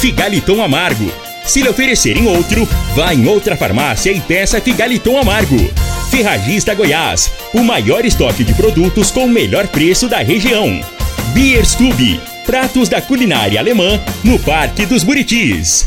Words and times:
Figaliton 0.00 0.62
Amargo. 0.62 1.12
Se 1.44 1.60
lhe 1.60 1.68
oferecerem 1.68 2.26
outro, 2.26 2.66
vá 2.94 3.12
em 3.12 3.26
outra 3.26 3.54
farmácia 3.54 4.10
e 4.10 4.18
peça 4.18 4.58
Figaliton 4.58 5.18
Amargo. 5.18 5.58
Ferragista 6.10 6.74
Goiás, 6.74 7.30
o 7.52 7.62
maior 7.62 8.02
estoque 8.06 8.42
de 8.42 8.54
produtos 8.54 9.10
com 9.10 9.26
o 9.26 9.28
melhor 9.28 9.68
preço 9.68 10.08
da 10.08 10.18
região. 10.18 10.80
Bierstube, 11.34 12.18
pratos 12.46 12.88
da 12.88 13.02
culinária 13.02 13.60
alemã 13.60 14.00
no 14.24 14.38
Parque 14.38 14.86
dos 14.86 15.04
Buritis. 15.04 15.86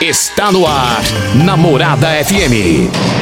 Está 0.00 0.50
no 0.50 0.66
ar, 0.66 1.00
Namorada 1.36 2.08
FM. 2.24 3.21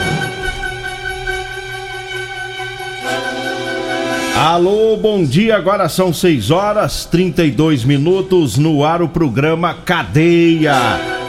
Alô, 4.41 4.97
bom 4.97 5.23
dia. 5.23 5.55
Agora 5.55 5.87
são 5.87 6.11
6 6.11 6.49
horas 6.49 7.05
32 7.05 7.83
minutos 7.83 8.57
no 8.57 8.83
ar 8.83 8.99
o 9.03 9.07
programa 9.07 9.75
Cadeia. 9.85 10.73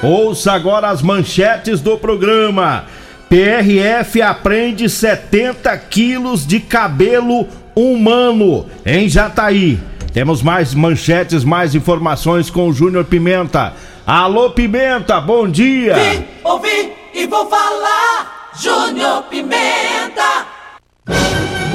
Ouça 0.02 0.52
agora 0.52 0.88
as 0.88 1.02
manchetes 1.02 1.83
do 1.83 1.98
programa. 1.98 2.86
PRF 3.28 4.22
apreende 4.22 4.88
70 4.88 5.77
quilos 5.77 6.46
de 6.46 6.58
cabelo 6.58 7.46
humano 7.77 8.64
em 8.86 9.06
Jataí. 9.10 9.78
Temos 10.14 10.42
mais 10.42 10.72
manchetes, 10.72 11.44
mais 11.44 11.74
informações 11.74 12.48
com 12.48 12.70
o 12.70 12.72
Júnior 12.72 13.05
Pimenta. 13.05 13.74
Alô, 14.06 14.52
Pimenta, 14.52 15.20
bom 15.20 15.46
dia. 15.46 15.96
Vim, 15.96 16.24
ouvi 16.42 16.92
e 17.12 17.27
vou 17.27 17.46
falar. 17.46 18.52
Júnior 18.58 19.24
Pimenta. 19.24 20.46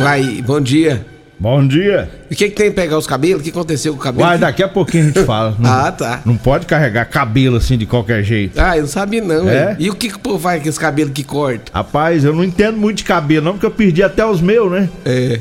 Uai, 0.02 0.42
bom 0.44 0.60
dia. 0.60 1.17
Bom 1.40 1.68
dia. 1.68 2.10
E 2.32 2.34
o 2.34 2.38
que, 2.38 2.50
que 2.50 2.56
tem 2.56 2.70
que 2.72 2.76
pegar 2.76 2.98
os 2.98 3.06
cabelos? 3.06 3.42
O 3.42 3.44
que 3.44 3.52
aconteceu 3.52 3.94
com 3.94 4.00
o 4.00 4.02
cabelo? 4.02 4.28
Vai, 4.28 4.40
daqui 4.40 4.64
a 4.64 4.68
pouquinho 4.68 5.04
a 5.04 5.08
gente 5.08 5.24
fala. 5.24 5.56
Não, 5.60 5.70
Ah, 5.72 5.92
tá. 5.92 6.22
Não 6.26 6.36
pode 6.36 6.66
carregar 6.66 7.06
cabelo 7.06 7.58
assim 7.58 7.78
de 7.78 7.86
qualquer 7.86 8.24
jeito. 8.24 8.60
Ah, 8.60 8.76
eu 8.76 8.82
não 8.82 8.90
sabia 8.90 9.22
não. 9.22 9.48
É? 9.48 9.76
E 9.78 9.88
o 9.90 9.94
que, 9.96 10.10
que 10.10 10.16
o 10.16 10.20
povo 10.20 10.40
faz 10.40 10.64
com 10.64 10.68
esse 10.68 10.80
cabelo 10.80 11.12
que 11.12 11.24
corta? 11.24 11.72
Rapaz, 11.72 12.24
eu 12.24 12.34
não 12.34 12.44
entendo 12.44 12.78
muito 12.78 12.98
de 12.98 13.04
cabelo, 13.04 13.46
não, 13.46 13.52
porque 13.54 13.68
eu 13.68 13.72
perdi 13.72 14.02
até 14.02 14.26
os 14.26 14.42
meus, 14.42 14.72
né? 14.72 14.90
É. 15.06 15.40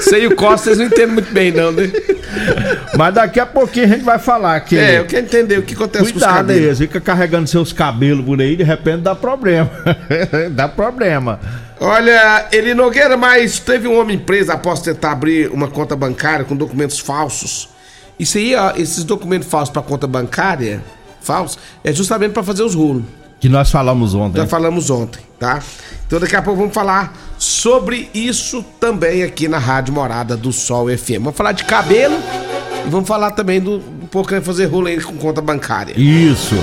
Sei 0.00 0.26
o 0.26 0.34
Costa, 0.34 0.64
vocês 0.64 0.78
não 0.78 0.86
entendem 0.86 1.08
muito 1.14 1.32
bem, 1.32 1.52
não, 1.52 1.70
né? 1.70 1.90
Mas 2.96 3.14
daqui 3.14 3.38
a 3.38 3.46
pouquinho 3.46 3.84
a 3.86 3.88
gente 3.88 4.02
vai 4.04 4.18
falar 4.18 4.58
que. 4.60 4.76
É, 4.78 4.98
eu 4.98 5.04
quero 5.04 5.26
entender 5.26 5.58
o 5.58 5.62
que 5.62 5.74
acontece 5.74 6.04
com 6.12 6.18
os 6.18 6.24
Cuidado 6.24 6.50
aí, 6.50 6.56
cabelos. 6.56 6.78
fica 6.78 7.00
carregando 7.00 7.46
seus 7.48 7.72
cabelos 7.72 8.24
por 8.24 8.40
aí, 8.40 8.56
de 8.56 8.62
repente 8.64 9.02
dá 9.02 9.14
problema. 9.14 9.70
dá 10.52 10.68
problema. 10.68 11.38
Olha, 11.80 12.48
Eli 12.52 12.72
Nogueira, 12.72 13.16
mas 13.16 13.58
teve 13.58 13.88
um 13.88 13.98
homem 13.98 14.18
preso 14.18 14.52
após 14.52 14.80
tentar 14.80 15.12
abrir 15.12 15.50
uma 15.50 15.68
conta 15.68 15.96
bancária 15.96 16.44
com 16.44 16.56
documentos 16.56 16.98
falsos. 16.98 17.68
Isso 18.18 18.38
aí, 18.38 18.54
ó, 18.54 18.72
esses 18.76 19.02
documentos 19.04 19.48
falsos 19.48 19.70
para 19.70 19.82
conta 19.82 20.06
bancária, 20.06 20.82
falsos, 21.20 21.58
é 21.82 21.92
justamente 21.92 22.32
para 22.32 22.42
fazer 22.42 22.62
os 22.62 22.74
rolos. 22.74 23.04
Que 23.40 23.48
nós 23.48 23.70
falamos 23.70 24.14
ontem. 24.14 24.38
Já 24.38 24.46
falamos 24.46 24.88
ontem, 24.88 25.20
tá? 25.38 25.60
Então 26.06 26.20
daqui 26.20 26.36
a 26.36 26.40
pouco 26.40 26.60
vamos 26.60 26.74
falar 26.74 27.12
sobre 27.36 28.08
isso 28.14 28.64
também 28.80 29.22
aqui 29.22 29.48
na 29.48 29.58
Rádio 29.58 29.92
Morada 29.92 30.36
do 30.36 30.52
Sol 30.52 30.86
FM. 30.88 31.20
Vamos 31.20 31.36
falar 31.36 31.52
de 31.52 31.64
cabelo 31.64 32.16
e 32.86 32.88
vamos 32.88 33.08
falar 33.08 33.32
também 33.32 33.60
do 33.60 33.76
um 33.76 34.06
pouco 34.06 34.32
de 34.32 34.40
fazer 34.40 34.66
rolo 34.66 34.86
aí 34.86 35.00
com 35.00 35.16
conta 35.16 35.42
bancária. 35.42 35.92
Isso. 35.98 36.54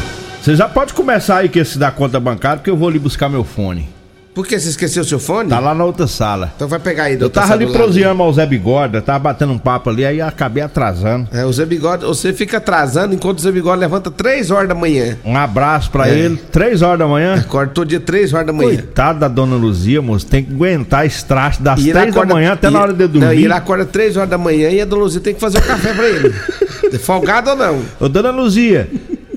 Você 0.41 0.55
já 0.55 0.67
pode 0.67 0.93
começar 0.93 1.37
aí 1.37 1.49
com 1.49 1.59
esse 1.59 1.77
da 1.77 1.91
conta 1.91 2.19
bancária, 2.19 2.57
porque 2.57 2.69
eu 2.71 2.77
vou 2.77 2.87
ali 2.87 2.97
buscar 2.97 3.29
meu 3.29 3.43
fone. 3.43 3.87
Por 4.33 4.47
que 4.47 4.57
você 4.57 4.69
esqueceu 4.69 5.03
o 5.03 5.05
seu 5.05 5.19
fone? 5.19 5.49
Tá 5.49 5.59
lá 5.59 5.75
na 5.75 5.83
outra 5.83 6.07
sala. 6.07 6.53
Então 6.55 6.65
vai 6.65 6.79
pegar 6.79 7.03
aí. 7.03 7.17
Eu 7.19 7.29
tava 7.29 7.51
ali 7.53 7.65
celular. 7.65 7.83
proseando 7.83 8.23
ao 8.23 8.31
Zé 8.31 8.45
Bigode, 8.45 8.95
eu 8.95 9.01
tava 9.01 9.19
batendo 9.19 9.51
um 9.51 9.57
papo 9.57 9.89
ali, 9.89 10.05
aí 10.05 10.21
acabei 10.21 10.63
atrasando. 10.63 11.27
É, 11.33 11.43
o 11.45 11.51
Zé 11.51 11.65
Bigode, 11.65 12.05
você 12.05 12.31
fica 12.31 12.55
atrasando 12.57 13.13
enquanto 13.13 13.39
o 13.39 13.41
Zé 13.41 13.51
Bigode 13.51 13.81
levanta 13.81 14.09
3 14.09 14.49
horas 14.49 14.69
da 14.69 14.73
manhã. 14.75 15.17
Um 15.25 15.35
abraço 15.35 15.91
pra 15.91 16.07
É. 16.09 16.17
ele. 16.17 16.37
Três 16.49 16.81
horas 16.81 16.97
da 16.99 17.07
manhã. 17.07 17.35
Acorda 17.35 17.73
todo 17.73 17.89
dia 17.89 17.99
3 17.99 18.33
horas 18.33 18.47
da 18.47 18.53
manhã. 18.53 18.69
Coitado 18.69 19.19
da 19.19 19.27
dona 19.27 19.57
Luzia, 19.57 20.01
moço. 20.01 20.25
Tem 20.25 20.41
que 20.45 20.53
aguentar 20.53 21.05
esse 21.05 21.25
traste 21.25 21.61
das 21.61 21.79
E 21.81 21.89
ele 21.89 21.91
três 21.91 22.05
da 22.05 22.11
acorda- 22.21 22.33
manhã 22.33 22.53
até 22.53 22.69
e- 22.69 22.71
na 22.71 22.81
hora 22.81 22.93
de 22.93 22.99
Não, 22.99 23.05
e 23.05 23.19
dormir. 23.19 23.43
ele 23.43 23.53
acorda 23.53 23.83
3 23.85 24.15
horas 24.15 24.29
da 24.29 24.37
manhã 24.37 24.69
e 24.69 24.79
a 24.79 24.85
dona 24.85 25.03
Luzia 25.03 25.19
tem 25.19 25.33
que 25.33 25.41
fazer 25.41 25.57
o 25.57 25.61
café 25.61 25.93
pra 25.93 26.07
ele. 26.07 26.33
Folgado 26.99 27.49
ou 27.49 27.55
não? 27.57 27.81
Ô, 27.99 28.07
dona 28.07 28.31
Luzia, 28.31 28.89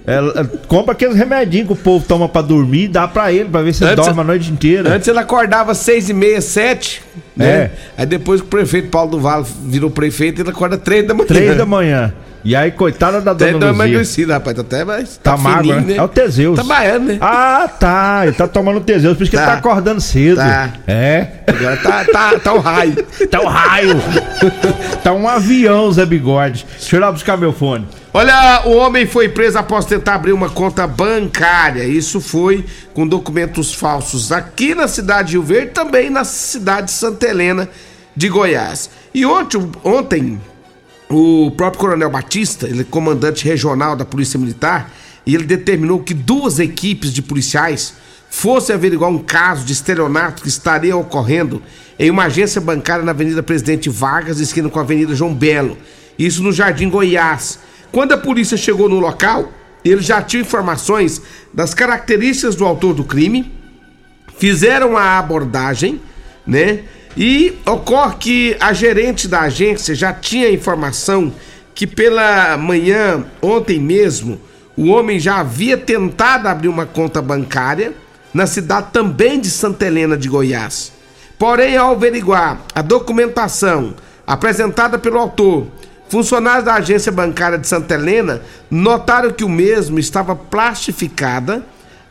ela- 0.06 0.32
ela 0.36 0.50
compra 0.68 0.92
aqueles 0.92 1.16
remedinhos 1.16 1.66
que 1.66 1.72
o 1.72 1.76
povo 1.76 2.04
toma 2.06 2.28
pra 2.28 2.42
dormir 2.42 2.88
dá 2.88 3.08
pra 3.08 3.32
ele, 3.32 3.48
pra 3.48 3.62
ver 3.62 3.72
se 3.72 3.82
ele 3.84 3.92
Antes- 3.92 4.04
dorme 4.06 4.20
a 4.20 4.24
noite 4.24 4.50
inteira. 4.50 4.94
Antes 4.94 5.08
ele 5.08 5.18
acordava 5.18 5.74
seis 5.74 6.08
e 6.08 6.12
meia, 6.14 6.40
sete, 6.40 7.02
né? 7.36 7.46
É. 7.46 7.70
Aí 7.98 8.06
depois 8.06 8.40
que 8.40 8.46
o 8.46 8.50
prefeito 8.50 8.88
Paulo 8.88 9.12
do 9.12 9.20
Vale 9.20 9.46
virou 9.64 9.90
prefeito, 9.90 10.40
ele 10.42 10.50
acorda 10.50 10.76
três 10.76 11.06
da 11.06 11.14
manhã. 11.14 11.26
Três 11.26 11.56
da 11.56 11.66
manhã. 11.66 12.12
E 12.44 12.54
aí, 12.54 12.70
coitada 12.70 13.22
da 13.22 13.32
dona 13.32 13.52
uma 13.52 13.56
Luzia. 13.56 13.70
emagrecida, 13.70 14.34
rapaz. 14.34 14.54
Tá 14.56 14.60
até 14.62 14.84
mais. 14.84 15.16
Tá 15.16 15.36
magro, 15.36 15.62
fininho, 15.62 15.80
né? 15.86 15.96
É 15.96 16.02
o 16.02 16.08
Teseus. 16.08 16.56
Tá 16.56 16.62
baiano, 16.62 17.06
né? 17.06 17.18
Ah, 17.20 17.66
tá. 17.80 18.20
Ele 18.24 18.34
tá 18.36 18.46
tomando 18.46 18.80
Teseus, 18.82 19.16
por 19.16 19.22
isso 19.22 19.30
que 19.30 19.36
ele 19.36 19.46
Tá. 19.46 19.52
tá 19.52 19.58
acordando 19.58 20.00
cedo. 20.00 20.36
Tá. 20.36 20.70
É. 20.86 21.26
Agora 21.46 21.76
tá, 21.78 22.04
tá, 22.04 22.38
tá 22.38 22.52
um 22.52 22.58
raio. 22.58 22.96
Tá 23.30 23.40
um 23.40 23.46
raio. 23.46 23.96
tá 25.02 25.12
um 25.14 25.26
avião, 25.26 25.90
Zé 25.90 26.04
Bigode. 26.04 26.66
Deixa 26.78 26.96
eu 26.96 26.98
ir 26.98 27.00
lá 27.00 27.10
buscar 27.10 27.38
meu 27.38 27.52
fone. 27.52 27.88
Olha, 28.12 28.62
o 28.66 28.76
homem 28.76 29.06
foi 29.06 29.28
preso 29.28 29.56
após 29.58 29.86
tentar 29.86 30.14
abrir 30.16 30.32
uma 30.32 30.50
conta 30.50 30.86
bancária. 30.86 31.84
Isso 31.84 32.20
foi 32.20 32.64
com 32.92 33.06
documentos 33.06 33.72
falsos 33.74 34.30
aqui 34.30 34.74
na 34.74 34.86
cidade 34.86 35.28
de 35.28 35.32
Rio 35.34 35.42
Verde, 35.42 35.70
também 35.72 36.10
na 36.10 36.24
cidade 36.24 36.88
de 36.88 36.92
Santa 36.92 37.26
Helena 37.26 37.68
de 38.14 38.28
Goiás. 38.28 38.90
E 39.14 39.24
ontem, 39.26 39.68
ontem 39.82 40.40
o 41.14 41.50
próprio 41.50 41.80
Coronel 41.80 42.10
Batista, 42.10 42.66
ele 42.66 42.80
é 42.80 42.84
comandante 42.84 43.44
regional 43.44 43.94
da 43.94 44.04
Polícia 44.04 44.38
Militar, 44.38 44.92
e 45.26 45.34
ele 45.34 45.44
determinou 45.44 46.00
que 46.00 46.12
duas 46.12 46.58
equipes 46.58 47.12
de 47.12 47.22
policiais 47.22 47.94
fossem 48.28 48.74
averiguar 48.74 49.10
um 49.10 49.18
caso 49.18 49.64
de 49.64 49.72
estelionato 49.72 50.42
que 50.42 50.48
estaria 50.48 50.96
ocorrendo 50.96 51.62
em 51.98 52.10
uma 52.10 52.24
agência 52.24 52.60
bancária 52.60 53.04
na 53.04 53.12
Avenida 53.12 53.42
Presidente 53.42 53.88
Vargas, 53.88 54.40
esquina 54.40 54.68
com 54.68 54.78
a 54.78 54.82
Avenida 54.82 55.14
João 55.14 55.32
Belo. 55.32 55.78
Isso 56.18 56.42
no 56.42 56.52
Jardim 56.52 56.90
Goiás. 56.90 57.60
Quando 57.92 58.12
a 58.12 58.18
polícia 58.18 58.56
chegou 58.56 58.88
no 58.88 58.98
local, 58.98 59.52
eles 59.84 60.04
já 60.04 60.20
tinham 60.20 60.42
informações 60.42 61.22
das 61.52 61.74
características 61.74 62.56
do 62.56 62.64
autor 62.64 62.92
do 62.92 63.04
crime, 63.04 63.52
fizeram 64.36 64.96
a 64.96 65.18
abordagem, 65.18 66.00
né? 66.44 66.82
E 67.16 67.58
ocorre 67.64 68.16
que 68.18 68.56
a 68.58 68.72
gerente 68.72 69.28
da 69.28 69.42
agência 69.42 69.94
já 69.94 70.12
tinha 70.12 70.50
informação 70.50 71.32
que 71.74 71.86
pela 71.86 72.56
manhã, 72.56 73.24
ontem 73.40 73.78
mesmo, 73.78 74.40
o 74.76 74.88
homem 74.88 75.20
já 75.20 75.38
havia 75.38 75.76
tentado 75.76 76.48
abrir 76.48 76.68
uma 76.68 76.86
conta 76.86 77.22
bancária 77.22 77.92
na 78.32 78.46
cidade 78.46 78.88
também 78.92 79.40
de 79.40 79.48
Santa 79.48 79.86
Helena 79.86 80.16
de 80.16 80.28
Goiás. 80.28 80.92
Porém, 81.38 81.76
ao 81.76 81.92
averiguar 81.92 82.60
a 82.74 82.82
documentação 82.82 83.94
apresentada 84.26 84.98
pelo 84.98 85.18
autor, 85.18 85.66
funcionários 86.08 86.64
da 86.64 86.74
agência 86.74 87.12
bancária 87.12 87.58
de 87.58 87.68
Santa 87.68 87.94
Helena 87.94 88.42
notaram 88.70 89.30
que 89.30 89.44
o 89.44 89.48
mesmo 89.48 89.98
estava 89.98 90.34
plastificada 90.34 91.62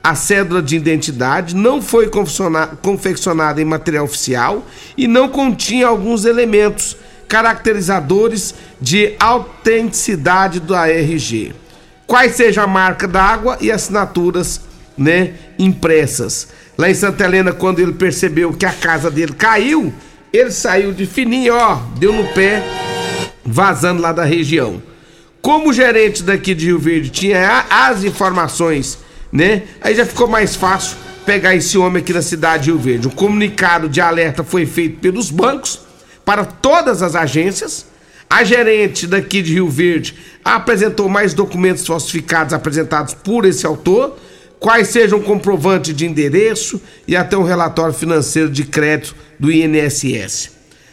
a 0.03 0.15
cédula 0.15 0.61
de 0.61 0.75
identidade 0.75 1.55
não 1.55 1.81
foi 1.81 2.09
confecciona- 2.09 2.67
confeccionada 2.81 3.61
em 3.61 3.65
material 3.65 4.03
oficial 4.03 4.67
e 4.97 5.07
não 5.07 5.29
continha 5.29 5.87
alguns 5.87 6.25
elementos 6.25 6.97
caracterizadores 7.27 8.53
de 8.81 9.15
autenticidade 9.19 10.59
da 10.59 10.87
RG. 10.89 11.53
Quais 12.05 12.35
seja 12.35 12.63
a 12.63 12.67
marca 12.67 13.07
da 13.07 13.23
água 13.23 13.57
e 13.61 13.71
assinaturas, 13.71 14.61
né, 14.97 15.33
impressas. 15.57 16.49
Lá 16.77 16.89
em 16.89 16.93
Santa 16.93 17.23
Helena, 17.23 17.53
quando 17.53 17.79
ele 17.79 17.93
percebeu 17.93 18.51
que 18.53 18.65
a 18.65 18.73
casa 18.73 19.09
dele 19.09 19.33
caiu, 19.33 19.93
ele 20.31 20.51
saiu 20.51 20.91
de 20.91 21.05
fininho, 21.05 21.55
ó, 21.55 21.75
deu 21.97 22.11
no 22.11 22.25
pé, 22.33 22.61
vazando 23.45 24.01
lá 24.01 24.11
da 24.11 24.25
região. 24.25 24.81
Como 25.41 25.69
o 25.69 25.73
gerente 25.73 26.23
daqui 26.23 26.53
de 26.53 26.67
Rio 26.67 26.79
Verde 26.79 27.09
tinha 27.09 27.65
as 27.69 28.03
informações, 28.03 28.97
né? 29.33 29.63
Aí 29.81 29.95
já 29.95 30.05
ficou 30.05 30.27
mais 30.27 30.55
fácil 30.55 30.95
pegar 31.25 31.55
esse 31.55 31.75
homem 31.75 32.03
aqui 32.03 32.13
na 32.13 32.21
cidade 32.21 32.65
de 32.65 32.69
Rio 32.69 32.79
Verde. 32.79 33.07
Um 33.07 33.11
comunicado 33.11 33.89
de 33.89 33.99
alerta 33.99 34.43
foi 34.43 34.67
feito 34.67 34.99
pelos 34.99 35.31
bancos 35.31 35.79
para 36.23 36.45
todas 36.45 37.01
as 37.01 37.15
agências. 37.15 37.87
A 38.29 38.43
gerente 38.43 39.07
daqui 39.07 39.41
de 39.41 39.53
Rio 39.53 39.67
Verde 39.67 40.15
apresentou 40.45 41.09
mais 41.09 41.33
documentos 41.33 41.85
falsificados 41.85 42.53
apresentados 42.53 43.15
por 43.15 43.45
esse 43.45 43.65
autor, 43.65 44.17
quais 44.59 44.89
sejam 44.89 45.19
comprovante 45.19 45.93
de 45.93 46.05
endereço 46.05 46.79
e 47.07 47.15
até 47.15 47.35
um 47.35 47.43
relatório 47.43 47.93
financeiro 47.93 48.49
de 48.49 48.63
crédito 48.63 49.15
do 49.39 49.51
INSS. 49.51 50.51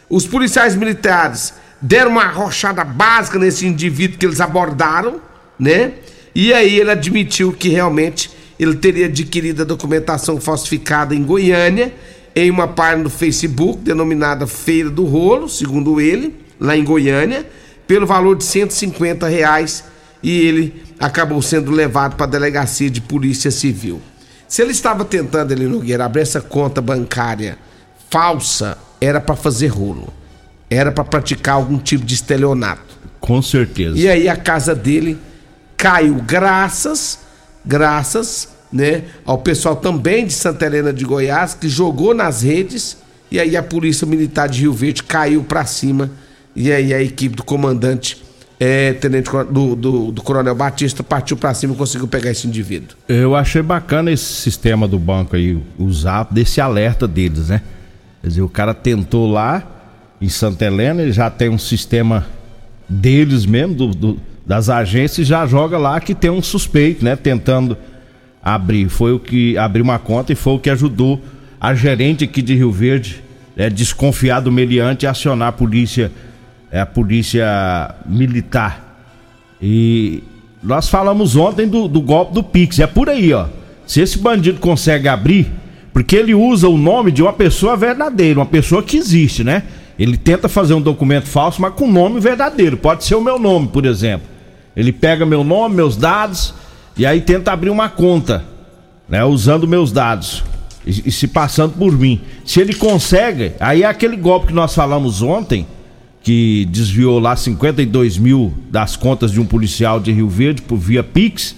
Os 0.08 0.26
policiais 0.26 0.74
militares 0.74 1.52
deram 1.80 2.12
uma 2.12 2.24
arrochada 2.24 2.84
básica 2.84 3.38
nesse 3.38 3.66
indivíduo 3.66 4.18
que 4.18 4.26
eles 4.26 4.40
abordaram, 4.40 5.20
né? 5.58 5.92
E 6.34 6.52
aí 6.52 6.78
ele 6.78 6.90
admitiu 6.90 7.52
que 7.52 7.68
realmente 7.68 8.30
ele 8.58 8.76
teria 8.76 9.06
adquirido 9.06 9.62
a 9.62 9.64
documentação 9.64 10.40
falsificada 10.40 11.14
em 11.14 11.22
Goiânia, 11.22 11.92
em 12.34 12.50
uma 12.50 12.68
página 12.68 13.04
do 13.04 13.10
Facebook 13.10 13.82
denominada 13.82 14.46
Feira 14.46 14.90
do 14.90 15.04
Rolo, 15.04 15.48
segundo 15.48 16.00
ele, 16.00 16.34
lá 16.60 16.76
em 16.76 16.84
Goiânia, 16.84 17.46
pelo 17.86 18.06
valor 18.06 18.36
de 18.36 18.44
150 18.44 19.26
reais 19.26 19.84
e 20.22 20.46
ele 20.46 20.82
acabou 20.98 21.40
sendo 21.40 21.70
levado 21.70 22.16
para 22.16 22.26
a 22.26 22.28
delegacia 22.28 22.90
de 22.90 23.00
polícia 23.00 23.50
civil. 23.50 24.00
Se 24.46 24.62
ele 24.62 24.72
estava 24.72 25.04
tentando, 25.04 25.52
ele 25.52 25.66
Nogueira, 25.66 26.04
abrir 26.04 26.22
essa 26.22 26.40
conta 26.40 26.80
bancária 26.80 27.56
falsa, 28.10 28.76
era 29.00 29.20
para 29.20 29.36
fazer 29.36 29.68
rolo. 29.68 30.12
Era 30.68 30.92
para 30.92 31.04
praticar 31.04 31.54
algum 31.54 31.78
tipo 31.78 32.04
de 32.04 32.14
estelionato. 32.14 32.98
Com 33.20 33.40
certeza. 33.40 33.96
E 33.98 34.08
aí 34.08 34.28
a 34.28 34.36
casa 34.36 34.74
dele 34.74 35.18
caiu 35.80 36.16
graças 36.16 37.18
graças 37.64 38.48
né, 38.72 39.04
ao 39.24 39.38
pessoal 39.38 39.76
também 39.76 40.26
de 40.26 40.32
Santa 40.32 40.66
Helena 40.66 40.92
de 40.92 41.04
Goiás, 41.04 41.54
que 41.54 41.68
jogou 41.68 42.14
nas 42.14 42.42
redes, 42.42 42.96
e 43.30 43.40
aí 43.40 43.56
a 43.56 43.62
Polícia 43.62 44.06
Militar 44.06 44.48
de 44.48 44.60
Rio 44.60 44.72
Verde 44.72 45.02
caiu 45.02 45.42
para 45.42 45.64
cima, 45.64 46.10
e 46.54 46.70
aí 46.70 46.94
a 46.94 47.02
equipe 47.02 47.34
do 47.34 47.42
comandante, 47.42 48.22
é, 48.60 48.92
tenente 48.92 49.30
do, 49.50 49.74
do, 49.74 50.12
do 50.12 50.22
Coronel 50.22 50.54
Batista, 50.54 51.02
partiu 51.02 51.36
para 51.36 51.52
cima 51.54 51.74
e 51.74 51.76
conseguiu 51.76 52.06
pegar 52.06 52.30
esse 52.30 52.46
indivíduo. 52.46 52.96
Eu 53.08 53.34
achei 53.34 53.62
bacana 53.62 54.12
esse 54.12 54.34
sistema 54.34 54.86
do 54.86 54.98
banco 54.98 55.34
aí, 55.34 55.58
usar 55.78 56.28
desse 56.30 56.60
alerta 56.60 57.08
deles, 57.08 57.48
né? 57.48 57.62
Quer 58.20 58.28
dizer, 58.28 58.42
o 58.42 58.48
cara 58.48 58.74
tentou 58.74 59.30
lá 59.30 59.66
em 60.20 60.28
Santa 60.28 60.66
Helena, 60.66 61.02
ele 61.02 61.12
já 61.12 61.30
tem 61.30 61.48
um 61.48 61.58
sistema 61.58 62.26
deles 62.88 63.46
mesmo, 63.46 63.74
do, 63.74 63.88
do 63.88 64.29
das 64.50 64.68
agências 64.68 65.28
já 65.28 65.46
joga 65.46 65.78
lá 65.78 66.00
que 66.00 66.12
tem 66.12 66.28
um 66.28 66.42
suspeito, 66.42 67.04
né? 67.04 67.14
Tentando 67.14 67.78
abrir. 68.42 68.88
Foi 68.88 69.12
o 69.12 69.18
que 69.20 69.56
abriu 69.56 69.84
uma 69.84 69.96
conta 69.96 70.32
e 70.32 70.34
foi 70.34 70.54
o 70.54 70.58
que 70.58 70.68
ajudou 70.68 71.22
a 71.60 71.72
gerente 71.72 72.24
aqui 72.24 72.42
de 72.42 72.56
Rio 72.56 72.72
Verde, 72.72 73.22
é, 73.56 73.70
desconfiar 73.70 74.40
do 74.40 74.50
meliante, 74.50 75.06
a 75.06 75.12
acionar 75.12 75.50
a 75.50 75.52
polícia, 75.52 76.10
é, 76.68 76.80
a 76.80 76.86
polícia 76.86 77.94
militar. 78.04 79.06
E 79.62 80.24
nós 80.60 80.88
falamos 80.88 81.36
ontem 81.36 81.68
do, 81.68 81.86
do 81.86 82.00
golpe 82.00 82.34
do 82.34 82.42
Pix. 82.42 82.80
É 82.80 82.88
por 82.88 83.08
aí, 83.08 83.32
ó. 83.32 83.46
Se 83.86 84.00
esse 84.00 84.18
bandido 84.18 84.58
consegue 84.58 85.06
abrir, 85.06 85.46
porque 85.92 86.16
ele 86.16 86.34
usa 86.34 86.68
o 86.68 86.76
nome 86.76 87.12
de 87.12 87.22
uma 87.22 87.32
pessoa 87.32 87.76
verdadeira, 87.76 88.40
uma 88.40 88.46
pessoa 88.46 88.82
que 88.82 88.96
existe, 88.96 89.44
né? 89.44 89.62
Ele 89.96 90.16
tenta 90.16 90.48
fazer 90.48 90.74
um 90.74 90.82
documento 90.82 91.28
falso, 91.28 91.62
mas 91.62 91.72
com 91.74 91.88
nome 91.88 92.18
verdadeiro. 92.18 92.76
Pode 92.76 93.04
ser 93.04 93.14
o 93.14 93.20
meu 93.20 93.38
nome, 93.38 93.68
por 93.68 93.86
exemplo. 93.86 94.29
Ele 94.76 94.92
pega 94.92 95.26
meu 95.26 95.42
nome, 95.42 95.76
meus 95.76 95.96
dados 95.96 96.54
e 96.96 97.06
aí 97.06 97.20
tenta 97.20 97.52
abrir 97.52 97.70
uma 97.70 97.88
conta, 97.88 98.44
né, 99.08 99.24
usando 99.24 99.66
meus 99.66 99.90
dados 99.90 100.44
e, 100.86 101.08
e, 101.08 101.12
se 101.12 101.26
passando 101.26 101.74
por 101.74 101.92
mim. 101.92 102.20
Se 102.44 102.60
ele 102.60 102.74
consegue, 102.74 103.52
aí 103.60 103.82
é 103.82 103.86
aquele 103.86 104.16
golpe 104.16 104.48
que 104.48 104.52
nós 104.52 104.74
falamos 104.74 105.22
ontem, 105.22 105.66
que 106.22 106.66
desviou 106.70 107.18
lá 107.18 107.34
52 107.34 108.18
mil 108.18 108.52
das 108.70 108.96
contas 108.96 109.32
de 109.32 109.40
um 109.40 109.46
policial 109.46 109.98
de 109.98 110.12
Rio 110.12 110.28
Verde 110.28 110.62
por 110.62 110.76
via 110.76 111.02
Pix. 111.02 111.56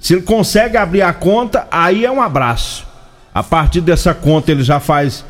Se 0.00 0.14
ele 0.14 0.22
consegue 0.22 0.76
abrir 0.76 1.02
a 1.02 1.12
conta, 1.12 1.66
aí 1.70 2.04
é 2.04 2.10
um 2.10 2.22
abraço. 2.22 2.86
A 3.34 3.42
partir 3.42 3.80
dessa 3.80 4.14
conta 4.14 4.50
ele 4.50 4.62
já 4.62 4.80
faz 4.80 5.24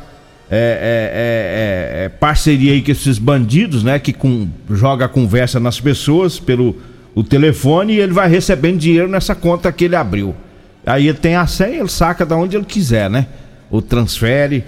é, 0.49 1.99
é, 2.01 2.03
é, 2.03 2.05
é 2.05 2.09
parceria 2.09 2.73
aí 2.73 2.81
com 2.81 2.91
esses 2.91 3.19
bandidos, 3.19 3.83
né? 3.83 3.99
Que 3.99 4.13
com, 4.13 4.47
joga 4.71 5.05
a 5.05 5.09
conversa 5.09 5.59
nas 5.59 5.79
pessoas 5.79 6.39
pelo 6.39 6.75
o 7.19 7.23
telefone 7.23 7.95
e 7.95 7.99
ele 7.99 8.13
vai 8.13 8.29
recebendo 8.29 8.77
dinheiro 8.77 9.09
nessa 9.09 9.35
conta 9.35 9.69
que 9.73 9.83
ele 9.83 9.95
abriu. 9.97 10.33
Aí 10.85 11.09
ele 11.09 11.17
tem 11.17 11.35
a 11.35 11.45
senha, 11.45 11.79
ele 11.79 11.89
saca 11.89 12.25
da 12.25 12.37
onde 12.37 12.55
ele 12.55 12.63
quiser, 12.63 13.09
né? 13.09 13.27
Ou 13.69 13.81
transfere. 13.81 14.63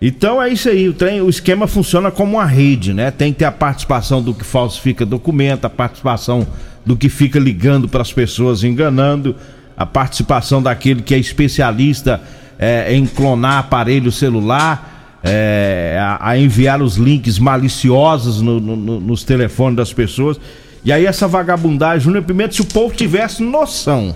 Então 0.00 0.42
é 0.42 0.48
isso 0.48 0.70
aí, 0.70 0.88
o, 0.88 0.94
trem, 0.94 1.20
o 1.20 1.28
esquema 1.28 1.66
funciona 1.66 2.10
como 2.10 2.38
uma 2.38 2.46
rede, 2.46 2.94
né? 2.94 3.10
Tem 3.10 3.34
que 3.34 3.40
ter 3.40 3.44
a 3.44 3.52
participação 3.52 4.22
do 4.22 4.32
que 4.32 4.44
falsifica 4.44 5.04
documento, 5.04 5.66
a 5.66 5.68
participação 5.68 6.46
do 6.86 6.96
que 6.96 7.10
fica 7.10 7.38
ligando 7.38 7.86
para 7.86 8.00
as 8.00 8.10
pessoas 8.10 8.64
enganando, 8.64 9.36
a 9.76 9.84
participação 9.84 10.62
daquele 10.62 11.02
que 11.02 11.14
é 11.14 11.18
especialista 11.18 12.18
é, 12.58 12.94
em 12.94 13.04
clonar 13.04 13.58
aparelho 13.58 14.10
celular, 14.10 15.20
é, 15.22 15.98
a, 16.00 16.30
a, 16.30 16.38
enviar 16.38 16.80
os 16.80 16.96
links 16.96 17.38
maliciosos 17.38 18.40
no, 18.40 18.58
no, 18.58 19.00
nos 19.00 19.22
telefones 19.22 19.76
das 19.76 19.92
pessoas. 19.92 20.40
E 20.84 20.92
aí 20.92 21.06
essa 21.06 21.28
vagabundagem, 21.28 22.00
Júnior 22.00 22.24
Pimenta, 22.24 22.54
se 22.54 22.62
o 22.62 22.66
povo 22.66 22.94
tivesse 22.94 23.42
noção 23.42 24.14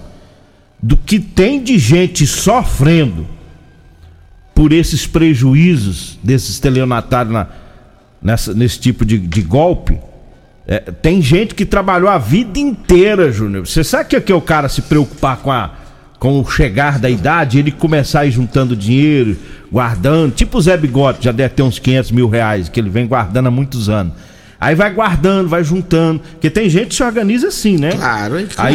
do 0.82 0.96
que 0.96 1.18
tem 1.18 1.62
de 1.62 1.78
gente 1.78 2.26
sofrendo 2.26 3.26
por 4.54 4.72
esses 4.72 5.06
prejuízos 5.06 6.18
desses 6.22 6.50
estelionatários 6.50 7.32
na, 7.32 7.48
nessa, 8.22 8.54
nesse 8.54 8.78
tipo 8.78 9.04
de, 9.04 9.18
de 9.18 9.42
golpe, 9.42 9.98
é, 10.66 10.78
tem 10.78 11.20
gente 11.20 11.54
que 11.54 11.66
trabalhou 11.66 12.08
a 12.08 12.16
vida 12.16 12.58
inteira, 12.58 13.30
Júnior. 13.30 13.66
Você 13.66 13.84
sabe 13.84 14.08
que 14.08 14.16
é 14.16 14.20
que 14.20 14.32
o 14.32 14.40
cara 14.40 14.68
se 14.68 14.82
preocupar 14.82 15.38
com 15.38 15.52
a 15.52 15.84
com 16.24 16.40
o 16.40 16.50
chegar 16.50 16.98
da 16.98 17.10
idade, 17.10 17.58
ele 17.58 17.70
começar 17.70 18.20
a 18.20 18.24
ir 18.24 18.30
juntando 18.30 18.74
dinheiro, 18.74 19.36
guardando, 19.70 20.32
tipo 20.32 20.56
o 20.56 20.62
Zé 20.62 20.74
Bigode, 20.74 21.18
já 21.20 21.32
deve 21.32 21.52
ter 21.52 21.62
uns 21.62 21.78
500 21.78 22.12
mil 22.12 22.28
reais, 22.30 22.66
que 22.70 22.80
ele 22.80 22.88
vem 22.88 23.06
guardando 23.06 23.48
há 23.48 23.50
muitos 23.50 23.90
anos. 23.90 24.14
Aí 24.64 24.74
vai 24.74 24.90
guardando, 24.90 25.46
vai 25.46 25.62
juntando. 25.62 26.20
Porque 26.20 26.48
tem 26.48 26.70
gente 26.70 26.88
que 26.88 26.94
se 26.94 27.02
organiza 27.02 27.48
assim, 27.48 27.76
né? 27.76 27.92
Claro, 27.92 28.38
é 28.38 28.44
claro. 28.44 28.74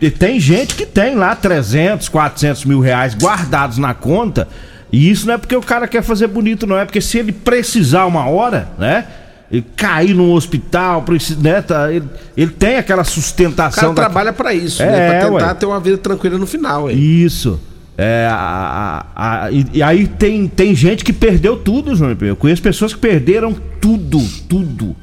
Aí 0.00 0.10
tem 0.10 0.40
gente 0.40 0.74
que 0.74 0.84
tem 0.84 1.14
lá 1.14 1.36
300, 1.36 2.08
400 2.08 2.64
mil 2.64 2.80
reais 2.80 3.14
guardados 3.14 3.78
na 3.78 3.94
conta. 3.94 4.48
E 4.90 5.08
isso 5.08 5.28
não 5.28 5.34
é 5.34 5.38
porque 5.38 5.54
o 5.54 5.62
cara 5.62 5.86
quer 5.86 6.02
fazer 6.02 6.26
bonito, 6.26 6.66
não. 6.66 6.76
É 6.76 6.84
porque 6.84 7.00
se 7.00 7.18
ele 7.18 7.30
precisar 7.30 8.06
uma 8.06 8.28
hora, 8.28 8.68
né? 8.76 9.06
Ele 9.48 9.64
cair 9.76 10.12
num 10.12 10.32
hospital, 10.32 11.04
né, 11.40 11.62
tá, 11.62 11.90
ele, 11.90 12.04
ele 12.36 12.50
tem 12.50 12.76
aquela 12.76 13.04
sustentação. 13.04 13.92
O 13.92 13.94
cara 13.94 14.08
da... 14.08 14.12
trabalha 14.12 14.32
para 14.32 14.52
isso, 14.52 14.82
é, 14.82 14.86
né? 14.86 15.08
Pra 15.08 15.30
tentar 15.30 15.46
ué. 15.46 15.54
ter 15.54 15.66
uma 15.66 15.78
vida 15.78 15.98
tranquila 15.98 16.36
no 16.36 16.48
final. 16.48 16.90
Hein? 16.90 16.98
Isso. 16.98 17.60
É, 17.96 18.28
a, 18.28 19.06
a, 19.14 19.44
a, 19.44 19.50
e, 19.52 19.66
e, 19.74 19.82
aí 19.84 20.08
tem, 20.08 20.48
tem 20.48 20.74
gente 20.74 21.04
que 21.04 21.12
perdeu 21.12 21.56
tudo, 21.56 21.94
João. 21.94 22.16
Eu 22.20 22.34
conheço 22.34 22.60
pessoas 22.60 22.92
que 22.92 22.98
perderam 22.98 23.56
tudo, 23.80 24.20
tudo 24.48 24.96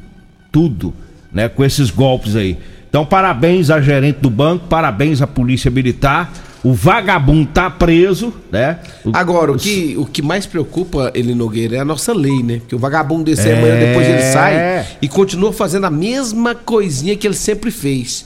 tudo, 0.55 0.93
né, 1.33 1.49
com 1.49 1.65
esses 1.65 1.89
golpes 1.89 2.33
aí. 2.33 2.57
Então, 2.87 3.05
parabéns 3.05 3.69
à 3.69 3.81
gerente 3.81 4.19
do 4.21 4.29
banco, 4.29 4.67
parabéns 4.69 5.21
à 5.21 5.27
polícia 5.27 5.69
militar. 5.69 6.31
O 6.63 6.73
vagabundo 6.73 7.49
tá 7.53 7.69
preso, 7.69 8.33
né? 8.49 8.79
O, 9.03 9.11
Agora, 9.13 9.51
o 9.51 9.57
que, 9.57 9.95
o 9.97 10.05
que 10.05 10.21
mais 10.21 10.45
preocupa 10.45 11.11
ele 11.13 11.35
Nogueira 11.35 11.75
é 11.75 11.79
a 11.79 11.85
nossa 11.85 12.13
lei, 12.13 12.41
né? 12.41 12.61
Que 12.65 12.73
o 12.73 12.79
vagabundo 12.79 13.25
desse 13.25 13.49
é... 13.49 13.57
amanhã 13.57 13.77
depois 13.77 14.07
ele 14.07 14.21
sai 14.21 14.87
e 15.01 15.09
continua 15.09 15.51
fazendo 15.51 15.87
a 15.87 15.91
mesma 15.91 16.55
coisinha 16.55 17.17
que 17.17 17.27
ele 17.27 17.35
sempre 17.35 17.69
fez. 17.69 18.25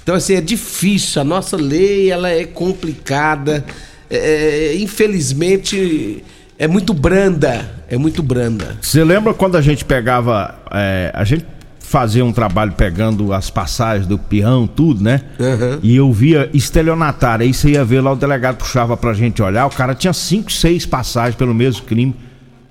Então, 0.00 0.14
assim, 0.14 0.34
é 0.34 0.40
difícil. 0.40 1.20
A 1.20 1.24
nossa 1.24 1.56
lei, 1.56 2.08
ela 2.08 2.30
é 2.30 2.44
complicada. 2.44 3.64
É, 4.08 4.16
é 4.16 4.76
infelizmente, 4.76 6.22
é 6.58 6.66
muito 6.66 6.92
branda. 6.92 7.70
É 7.88 7.96
muito 7.96 8.22
branda. 8.22 8.76
Você 8.82 9.04
lembra 9.04 9.32
quando 9.32 9.56
a 9.56 9.60
gente 9.60 9.84
pegava. 9.84 10.54
É, 10.72 11.10
a 11.14 11.24
gente 11.24 11.46
fazia 11.78 12.22
um 12.22 12.32
trabalho 12.32 12.72
pegando 12.72 13.32
as 13.32 13.48
passagens 13.48 14.06
do 14.06 14.18
peão, 14.18 14.66
tudo, 14.66 15.02
né? 15.02 15.22
Uhum. 15.38 15.78
E 15.82 15.96
eu 15.96 16.12
via 16.12 16.50
estelionatário. 16.52 17.46
Aí 17.46 17.54
você 17.54 17.70
ia 17.70 17.84
ver 17.84 18.00
lá, 18.02 18.12
o 18.12 18.16
delegado 18.16 18.56
puxava 18.56 18.96
pra 18.96 19.14
gente 19.14 19.40
olhar. 19.40 19.66
O 19.66 19.70
cara 19.70 19.94
tinha 19.94 20.12
cinco, 20.12 20.52
seis 20.52 20.84
passagens 20.84 21.36
pelo 21.36 21.54
mesmo 21.54 21.86
crime. 21.86 22.14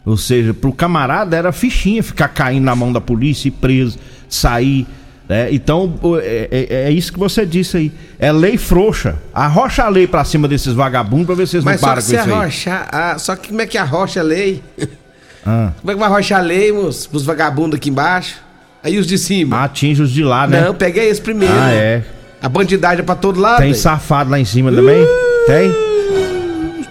Ou 0.06 0.18
seja, 0.18 0.54
pro 0.54 0.72
camarada 0.72 1.36
era 1.36 1.52
fichinha 1.52 2.04
ficar 2.04 2.28
caindo 2.28 2.64
na 2.64 2.76
mão 2.76 2.94
da 2.94 3.02
polícia 3.02 3.48
e 3.48 3.52
preso, 3.52 3.98
sair. 4.30 4.86
É, 5.30 5.50
então, 5.52 5.94
é, 6.22 6.48
é, 6.52 6.76
é, 6.88 6.92
isso 6.92 7.12
que 7.12 7.20
você 7.20 7.46
disse 7.46 7.78
aí. 7.78 7.92
É 8.18 8.32
lei 8.32 8.58
frouxa. 8.58 9.18
Arrocha 9.34 9.84
a 9.84 9.90
lei 9.90 10.08
pra 10.08 10.24
cima 10.24 10.48
desses 10.48 10.74
vagabundos 10.74 11.26
pra 11.26 11.36
ver 11.36 11.48
se 11.48 11.58
eles 11.58 11.66
Mas 11.66 11.82
não 11.82 11.90
param 11.90 12.02
com 12.02 12.08
isso 12.14 12.32
arrocha, 12.32 12.88
ah, 12.90 13.20
só 13.20 13.36
que 13.36 13.50
como 13.50 13.62
é 13.62 13.66
que 13.66 13.78
arrocha 13.78 14.22
a 14.22 14.24
lei? 14.24 14.64
Ah. 15.46 15.72
Como 15.80 15.92
é 15.92 15.94
que 15.94 16.00
vai 16.00 16.10
arrochar 16.10 16.40
a 16.40 16.44
lei, 16.44 16.74
moço, 16.74 17.10
pros 17.10 17.24
vagabundos 17.24 17.78
aqui 17.78 17.90
embaixo? 17.90 18.36
Aí 18.84 18.98
os 18.98 19.08
de 19.08 19.18
cima. 19.18 19.64
Atinge 19.64 20.02
os 20.02 20.12
de 20.12 20.24
lá, 20.24 20.46
né? 20.46 20.62
Não, 20.62 20.74
peguei 20.74 21.10
esse 21.10 21.22
primeiro. 21.22 21.54
Ah, 21.58 21.72
é. 21.72 22.04
A 22.42 22.50
bandidagem 22.50 23.00
é 23.00 23.04
pra 23.04 23.16
todo 23.16 23.40
lado. 23.40 23.60
Tem 23.60 23.70
hein? 23.70 23.74
safado 23.74 24.30
lá 24.30 24.40
em 24.40 24.46
cima 24.46 24.72
também? 24.72 25.06
Tem? 25.46 25.74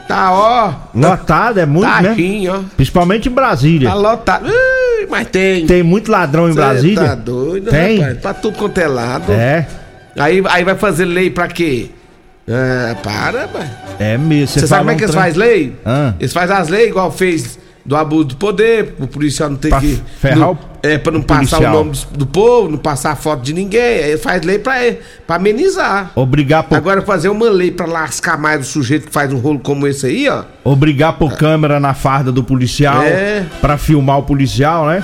Tá, 0.09 0.33
ó. 0.33 0.73
Lotado, 0.95 1.59
é 1.59 1.67
muito, 1.67 1.87
Tá 1.87 2.01
né? 2.01 2.17
ó. 2.51 2.61
Principalmente 2.77 3.29
em 3.29 3.33
Brasília. 3.33 3.89
Tá 3.89 3.95
lotado. 3.95 4.47
Ih, 4.49 4.76
mas 5.11 5.29
tem. 5.29 5.67
Tem 5.67 5.83
muito 5.83 6.11
ladrão 6.11 6.49
em 6.49 6.53
Cê 6.53 6.59
Brasília? 6.59 7.05
Tá 7.09 7.15
doido, 7.15 7.71
Tem? 7.71 7.99
rapaz. 7.99 8.19
Pra 8.19 8.35
tudo 8.35 8.57
quanto 8.57 8.79
é 8.79 8.87
lado. 8.87 9.33
É, 9.33 9.67
Aí, 10.19 10.43
aí 10.49 10.65
vai 10.65 10.75
fazer 10.77 11.05
lei 11.05 11.31
pra 11.31 11.47
quê? 11.49 11.91
Ah, 12.49 12.95
para, 13.03 13.43
rapaz. 13.43 13.69
é 13.99 14.17
mesmo. 14.17 14.47
Você 14.61 14.67
sabe 14.67 14.81
como 14.81 14.91
é 14.93 14.95
que 14.95 15.05
eles 15.05 15.15
fazem 15.15 15.39
lei? 15.39 15.77
Ah. 15.85 16.15
Eles 16.19 16.33
fazem 16.33 16.57
as 16.57 16.69
leis 16.69 16.89
igual 16.89 17.11
fez 17.13 17.59
do 17.87 17.95
abuso 17.97 18.25
do 18.25 18.37
poder, 18.37 18.95
o 18.99 19.07
policial 19.07 19.49
não 19.49 19.57
tem 19.57 19.71
Pra 19.71 19.81
que. 19.81 20.01
ferrar 20.21 20.39
não- 20.39 20.53
o- 20.53 20.59
É, 20.83 20.99
pra 20.99 21.11
não 21.13 21.21
o 21.21 21.25
passar 21.25 21.57
policial. 21.59 21.73
o 21.73 21.77
nome 21.79 21.91
do, 22.13 22.19
do 22.19 22.27
povo, 22.27 22.69
não 22.69 22.79
passar 22.79 23.13
a 23.13 23.17
foto 23.17 23.43
de 23.43 23.53
ninguém. 23.53 23.81
Aí 24.05 24.17
faz 24.19 24.43
lei 24.43 24.59
pra, 24.59 24.75
pra 25.27 25.37
amenizar. 25.37 26.11
Obrigar 26.15 26.63
por, 26.65 26.77
Agora 26.77 27.03
fazer 27.03 27.29
uma 27.29 27.49
lei 27.49 27.71
pra 27.71 27.87
lascar 27.87 28.39
mais 28.39 28.61
o 28.61 28.65
sujeito 28.71 29.07
que 29.07 29.13
faz 29.13 29.33
um 29.33 29.39
rolo 29.39 29.59
como 29.61 29.87
esse 29.87 30.07
aí, 30.07 30.29
ó. 30.29 30.43
obrigar 30.65 31.15
por 31.15 31.37
câmera 31.37 31.81
na 31.81 31.95
farda 31.95 32.31
do 32.31 32.43
policial 32.45 33.03
É. 33.03 33.45
pra 33.61 33.77
filmar 33.79 34.19
o 34.19 34.23
policial, 34.25 34.87
né? 34.87 35.03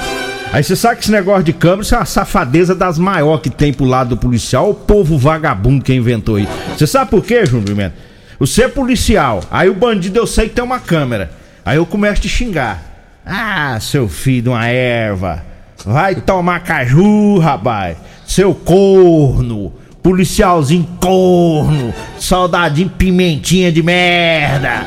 Aí 0.53 0.63
você 0.63 0.77
sabe 0.77 0.97
que 0.97 1.03
esse 1.05 1.11
negócio 1.13 1.43
de 1.43 1.53
câmera 1.53 1.83
isso 1.83 1.95
é 1.95 1.99
uma 1.99 2.05
safadeza 2.05 2.75
das 2.75 2.99
maiores 2.99 3.43
que 3.43 3.49
tem 3.51 3.73
pro 3.73 3.87
lado 3.87 4.11
do 4.11 4.17
policial, 4.19 4.69
o 4.71 4.75
povo 4.75 5.17
vagabundo 5.17 5.83
que 5.83 5.95
inventou 5.95 6.39
isso. 6.39 6.53
Você 6.77 6.87
sabe 6.87 7.11
por 7.11 7.25
quê, 7.25 7.47
Júnior 7.47 7.65
Pimenta? 7.69 7.95
Você 8.39 8.65
é 8.65 8.69
policial, 8.69 9.41
aí 9.51 9.69
o 9.71 9.75
bandido 9.75 10.19
eu 10.19 10.27
sei 10.27 10.49
que 10.49 10.55
tem 10.55 10.63
uma 10.65 10.79
câmera. 10.79 11.31
Aí 11.65 11.77
eu 11.77 11.87
começo 11.87 12.15
a 12.19 12.23
te 12.23 12.29
xingar. 12.29 12.83
Ah, 13.25 13.79
seu 13.81 14.09
filho 14.09 14.43
de 14.43 14.49
uma 14.49 14.67
erva. 14.67 15.45
Vai 15.85 16.17
tomar 16.17 16.61
caju, 16.61 17.39
rapaz. 17.39 17.97
Seu 18.27 18.55
corno. 18.55 19.73
Policialzinho 20.03 20.87
corno. 21.01 21.95
Soldadinho 22.19 22.91
pimentinha 22.91 23.71
de 23.71 23.83
merda. 23.83 24.87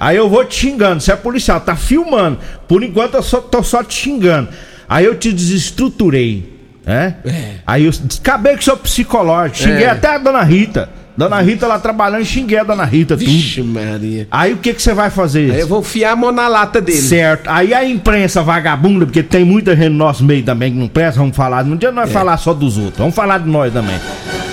Aí 0.00 0.16
eu 0.16 0.28
vou 0.28 0.44
te 0.44 0.54
xingando. 0.56 1.00
Você 1.00 1.12
é 1.12 1.16
policial, 1.16 1.60
tá 1.60 1.76
filmando. 1.76 2.38
Por 2.66 2.82
enquanto 2.82 3.14
eu 3.14 3.22
só, 3.22 3.40
tô 3.40 3.62
só 3.62 3.82
te 3.84 3.94
xingando. 3.94 4.48
Aí 4.88 5.04
eu 5.04 5.16
te 5.16 5.32
desestruturei. 5.32 6.56
Né? 6.84 7.16
Aí 7.66 7.84
eu 7.84 7.92
acabei 8.20 8.54
com 8.54 8.60
o 8.60 8.64
seu 8.64 8.76
psicológico. 8.76 9.58
Xinguei 9.58 9.84
É. 9.84 9.90
até 9.90 10.08
a 10.14 10.18
dona 10.18 10.42
Rita. 10.42 10.88
Dona 11.18 11.40
Rita 11.40 11.66
lá 11.66 11.80
trabalhando, 11.80 12.24
xinguei 12.24 12.58
a 12.58 12.62
dona 12.62 12.84
Rita, 12.84 13.16
tudo. 13.16 13.28
Vixe, 13.28 13.60
Maria. 13.60 14.28
Aí 14.30 14.52
o 14.52 14.58
que 14.58 14.72
que 14.72 14.80
você 14.80 14.94
vai 14.94 15.10
fazer? 15.10 15.50
Aí 15.50 15.60
eu 15.60 15.66
vou 15.66 15.82
fiar 15.82 16.12
a 16.12 16.16
mão 16.16 16.30
na 16.30 16.46
lata 16.46 16.80
dele. 16.80 16.96
Certo. 16.96 17.48
Aí 17.48 17.74
a 17.74 17.84
imprensa 17.84 18.40
vagabunda, 18.40 19.04
porque 19.04 19.22
tem 19.24 19.44
muita 19.44 19.74
gente 19.74 19.88
no 19.88 19.96
nosso 19.96 20.22
meio 20.24 20.44
também 20.44 20.70
que 20.72 20.78
não 20.78 20.86
presta, 20.86 21.18
vamos 21.18 21.36
falar. 21.36 21.64
Não 21.64 21.76
dia 21.76 21.88
É. 21.88 21.92
nós 21.92 22.12
falar 22.12 22.36
só 22.36 22.54
dos 22.54 22.78
outros, 22.78 22.98
vamos 22.98 23.16
falar 23.16 23.38
de 23.38 23.48
nós 23.50 23.72
também. 23.72 23.96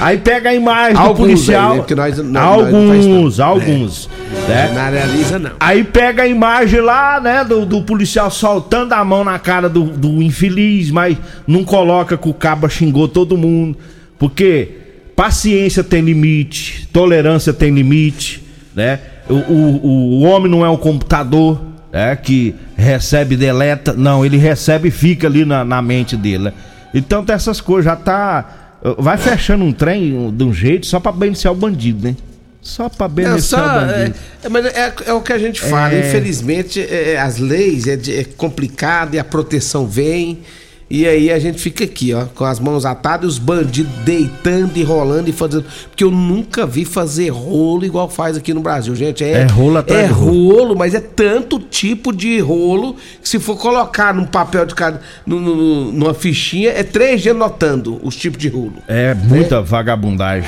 Aí 0.01 0.17
pega 0.17 0.49
a 0.49 0.55
imagem 0.55 0.97
Alguns 0.97 1.13
do 1.17 1.21
policial. 1.23 1.71
aí, 1.73 1.77
né? 1.77 1.85
Nós- 1.95 2.17
nós- 2.17 2.27
nós 2.31 2.45
alguns, 2.65 3.37
tanto. 3.37 3.43
alguns. 3.43 4.09
né? 4.47 4.71
Não 4.73 4.91
realiza, 4.91 5.37
não. 5.39 5.51
Aí 5.59 5.83
pega 5.83 6.23
a 6.23 6.27
imagem 6.27 6.81
lá, 6.81 7.21
né, 7.21 7.43
do, 7.43 7.63
do 7.65 7.83
policial 7.83 8.29
soltando 8.31 8.91
a 8.93 9.05
mão 9.05 9.23
na 9.23 9.37
cara 9.37 9.69
do, 9.69 9.83
do 9.83 10.21
infeliz, 10.21 10.89
mas 10.89 11.15
não 11.47 11.63
coloca 11.63 12.17
que 12.17 12.27
o 12.27 12.33
cabo 12.33 12.67
xingou 12.67 13.07
todo 13.07 13.37
mundo. 13.37 13.77
Porque 14.19 14.84
paciência 15.15 15.83
tem 15.83 16.01
limite, 16.01 16.87
tolerância 16.91 17.53
tem 17.53 17.73
limite, 17.73 18.43
né? 18.75 18.99
O, 19.29 19.33
o, 19.33 19.85
o 19.87 20.21
homem 20.21 20.51
não 20.51 20.65
é 20.65 20.69
um 20.69 20.77
computador, 20.77 21.59
né, 21.91 22.15
que 22.15 22.53
recebe 22.75 23.35
e 23.35 23.37
deleta. 23.37 23.93
Não, 23.93 24.25
ele 24.25 24.37
recebe 24.37 24.89
e 24.89 24.91
fica 24.91 25.27
ali 25.27 25.45
na, 25.45 25.63
na 25.63 25.81
mente 25.81 26.15
dele. 26.17 26.45
né? 26.45 26.53
Então 26.93 27.23
tem 27.23 27.35
essas 27.35 27.59
coisas, 27.61 27.85
já 27.85 27.95
tá. 27.95 28.61
Vai 28.99 29.17
fechando 29.17 29.63
um 29.63 29.71
trem 29.71 30.31
de 30.31 30.43
um 30.43 30.53
jeito 30.53 30.85
só 30.85 30.99
pra 30.99 31.11
beneficiar 31.11 31.53
o 31.53 31.55
bandido, 31.55 32.07
né? 32.07 32.15
Só 32.61 32.87
pra 32.87 33.07
beneficiar 33.07 33.63
só, 33.63 33.67
o 33.67 33.89
é, 33.89 33.97
bandido. 33.97 34.15
é, 34.43 34.49
mas 34.49 34.65
é, 34.65 34.93
é 35.07 35.13
o 35.13 35.21
que 35.21 35.33
a 35.33 35.39
gente 35.39 35.61
fala. 35.61 35.93
É. 35.93 36.07
Infelizmente, 36.07 36.81
é, 36.81 37.13
é, 37.13 37.19
as 37.19 37.37
leis 37.37 37.87
é, 37.87 37.93
é 37.93 38.23
complicado 38.37 39.15
e 39.15 39.19
a 39.19 39.23
proteção 39.23 39.87
vem. 39.87 40.39
E 40.87 41.07
aí 41.07 41.31
a 41.31 41.39
gente 41.39 41.59
fica 41.59 41.83
aqui, 41.83 42.13
ó, 42.13 42.25
com 42.25 42.45
as 42.45 42.59
mãos 42.59 42.85
atadas 42.85 43.25
e 43.25 43.27
os 43.27 43.39
bandidos 43.39 43.91
deitando 44.05 44.77
e 44.77 44.83
rolando 44.83 45.27
e 45.27 45.33
fazendo. 45.33 45.65
Porque 45.89 46.03
eu 46.03 46.11
nunca 46.11 46.63
vi 46.67 46.85
fazer 46.85 47.29
rolo 47.29 47.83
igual 47.83 48.07
faz 48.07 48.37
aqui 48.37 48.53
no 48.53 48.61
Brasil, 48.61 48.95
gente. 48.95 49.23
É, 49.23 49.41
É 49.41 49.45
rolo 49.45 49.77
atrás 49.79 50.03
É 50.03 50.05
rolo. 50.13 50.53
rolo, 50.55 50.75
mas 50.77 50.93
é 50.93 50.99
tanto 50.99 51.57
tipo 51.59 52.13
de 52.13 52.39
rolo 52.39 52.95
que 53.19 53.27
se 53.27 53.39
for 53.39 53.57
colocar 53.57 54.13
num 54.13 54.25
papel 54.25 54.63
de 54.67 54.75
cada. 54.75 55.01
num- 55.25 55.39
num- 55.39 55.91
numa 55.91 56.13
fichinha, 56.13 56.69
é 56.69 56.83
três 56.83 57.21
dias 57.21 57.35
anotando 57.35 57.99
os 58.03 58.15
tipos 58.15 58.37
de 58.39 58.47
rolo. 58.47 58.73
É 58.87 59.15
muita 59.15 59.61
vagabundagem. 59.63 60.47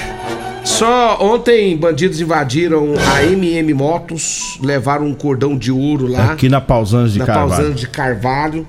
Só 0.64 1.18
ontem 1.20 1.76
bandidos 1.78 2.22
invadiram 2.22 2.94
a 3.16 3.24
MM 3.24 3.74
Motos, 3.74 4.60
levaram 4.62 5.08
um 5.08 5.14
cordão 5.16 5.58
de 5.58 5.72
ouro 5.72 6.06
lá 6.08 6.34
Aqui 6.34 6.48
na 6.50 6.62
Pausanes 6.62 7.14
de 7.14 7.20
na 7.20 7.26
Carvalho. 7.26 7.50
Pausando 7.50 7.74
de 7.76 7.88
Carvalho. 7.88 8.68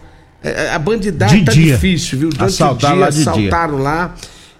É, 0.49 0.67
é, 0.67 0.71
A 0.75 0.78
bandidagem 0.78 1.45
tá 1.45 1.52
dia. 1.52 1.75
difícil, 1.75 2.19
viu? 2.19 2.28
Durante 2.31 2.50
Assaltaram 2.55 2.95
o 2.95 2.99
dia, 2.99 3.05
lá 3.05 3.11
de 3.11 3.23
dia. 3.23 3.31
assaltaram 3.33 3.78
lá. 3.78 4.14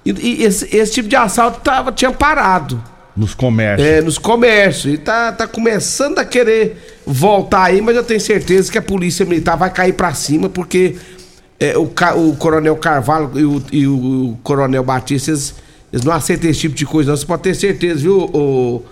E, 0.04 0.11
e 0.11 0.45
esse, 0.45 0.75
esse 0.76 0.92
tipo 0.92 1.09
de 1.09 1.16
assalto 1.16 1.61
tava, 1.61 1.92
tinha 1.92 2.11
parado 2.12 2.83
Nos 3.16 3.35
comércios. 3.35 3.88
é, 3.88 4.00
nos 4.00 4.16
comércios. 4.18 4.95
E 4.95 4.99
tá, 4.99 5.33
tá 5.33 5.47
começando 5.47 6.18
a 6.18 6.25
querer 6.25 7.00
voltar 7.07 7.64
aí, 7.64 7.80
mas 7.80 7.97
eu 7.97 8.02
tenho 8.04 8.21
certeza 8.21 8.71
que 8.71 8.78
a 8.78 8.83
polícia 8.83 9.25
militar 9.26 9.57
vai 9.57 9.71
cair 9.71 9.92
pra 9.92 10.14
cima, 10.14 10.49
porque 10.49 10.97
é, 11.61 11.76
o, 11.76 11.83
o 12.16 12.37
Coronel 12.37 12.76
Carvalho 12.76 13.30
e 13.35 13.45
o, 13.45 13.62
e 13.73 13.87
o 13.87 14.37
Coronel 14.42 14.83
Batista, 14.85 15.30
eles, 15.30 15.54
eles 15.92 16.04
não 16.04 16.12
aceitam 16.12 16.49
esse 16.49 16.61
tipo 16.61 16.75
de 16.75 16.87
coisa, 16.87 17.11
não. 17.11 17.16
Você 17.16 17.26
pode 17.26 17.42
ter 17.42 17.54
certeza, 17.54 18.00
viu, 18.00 18.18
o, 18.21 18.83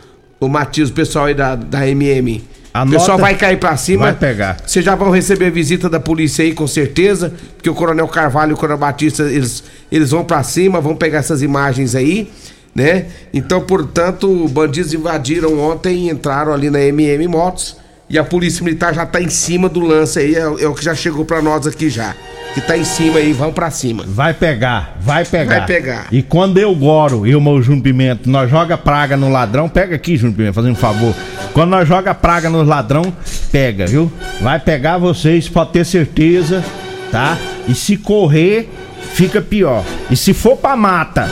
o 0.41 0.49
Matias, 0.49 0.91
o 0.91 0.93
pessoal 0.93 1.27
aí 1.27 1.35
da, 1.35 1.55
da 1.55 1.87
MM. 1.89 2.43
Anota- 2.83 2.97
o 2.97 3.01
pessoal 3.01 3.19
vai 3.19 3.35
cair 3.37 3.59
pra 3.59 3.77
cima. 3.77 4.05
Vai 4.05 4.15
pegar. 4.15 4.57
Vocês 4.67 4.85
já 4.85 4.95
vão 4.95 5.11
receber 5.11 5.47
a 5.47 5.51
visita 5.51 5.89
da 5.89 5.99
polícia 6.01 6.45
aí, 6.45 6.53
com 6.53 6.67
certeza. 6.67 7.33
Porque 7.57 7.71
o 7.71 7.75
Coronel 7.75 8.07
Carvalho 8.09 8.51
e 8.51 8.55
o 8.55 8.57
Coronel 8.57 8.79
Batista, 8.79 9.23
eles, 9.25 9.63
eles 9.91 10.11
vão 10.11 10.25
pra 10.25 10.43
cima, 10.43 10.81
vão 10.81 10.95
pegar 10.97 11.19
essas 11.19 11.43
imagens 11.43 11.95
aí, 11.95 12.31
né? 12.75 13.07
Então, 13.33 13.61
portanto, 13.61 14.47
bandidos 14.49 14.93
invadiram 14.95 15.59
ontem 15.59 16.07
e 16.07 16.11
entraram 16.11 16.53
ali 16.53 16.71
na 16.71 16.81
MM 16.81 17.27
Motos. 17.29 17.77
E 18.09 18.19
a 18.19 18.25
polícia 18.25 18.65
militar 18.65 18.95
já 18.95 19.05
tá 19.05 19.21
em 19.21 19.29
cima 19.29 19.69
do 19.69 19.81
lance 19.81 20.19
aí, 20.19 20.35
é, 20.37 20.41
é 20.41 20.69
o 20.69 20.75
que 20.75 20.85
já 20.85 20.95
chegou 20.95 21.25
pra 21.25 21.43
nós 21.43 21.67
aqui 21.67 21.91
já. 21.91 22.15
Que 22.55 22.61
tá 22.61 22.77
em 22.77 22.85
cima 22.85 23.19
aí, 23.19 23.33
vão 23.33 23.53
pra 23.53 23.71
cima. 23.71 24.05
Vai 24.07 24.33
pegar, 24.33 24.97
vai 25.01 25.25
pegar. 25.25 25.59
Vai 25.59 25.67
pegar. 25.67 26.07
E 26.11 26.23
quando 26.23 26.57
eu 26.57 26.75
goro, 26.75 27.27
eu, 27.27 27.41
meu 27.41 27.61
Júnior 27.61 27.83
Pimenta, 27.83 28.31
nós 28.31 28.49
joga 28.49 28.79
praga 28.79 29.17
no 29.17 29.29
ladrão, 29.29 29.69
pega 29.69 29.97
aqui, 29.97 30.17
Júnior 30.17 30.37
Pimenta, 30.37 30.55
fazendo 30.55 30.73
um 30.73 30.77
favor. 30.77 31.15
Quando 31.53 31.71
nós 31.71 31.87
joga 31.87 32.15
praga 32.15 32.49
no 32.49 32.63
ladrão, 32.63 33.13
pega, 33.51 33.87
viu? 33.87 34.11
Vai 34.41 34.59
pegar 34.61 34.99
vocês, 34.99 35.49
pode 35.49 35.73
ter 35.73 35.85
certeza, 35.85 36.65
tá? 37.11 37.37
E 37.69 37.75
se 37.75 37.97
correr, 37.97 38.71
fica 39.13 39.43
pior. 39.43 39.85
E 40.11 40.17
se 40.17 40.33
for 40.33 40.57
pra 40.57 40.77
mata, 40.77 41.29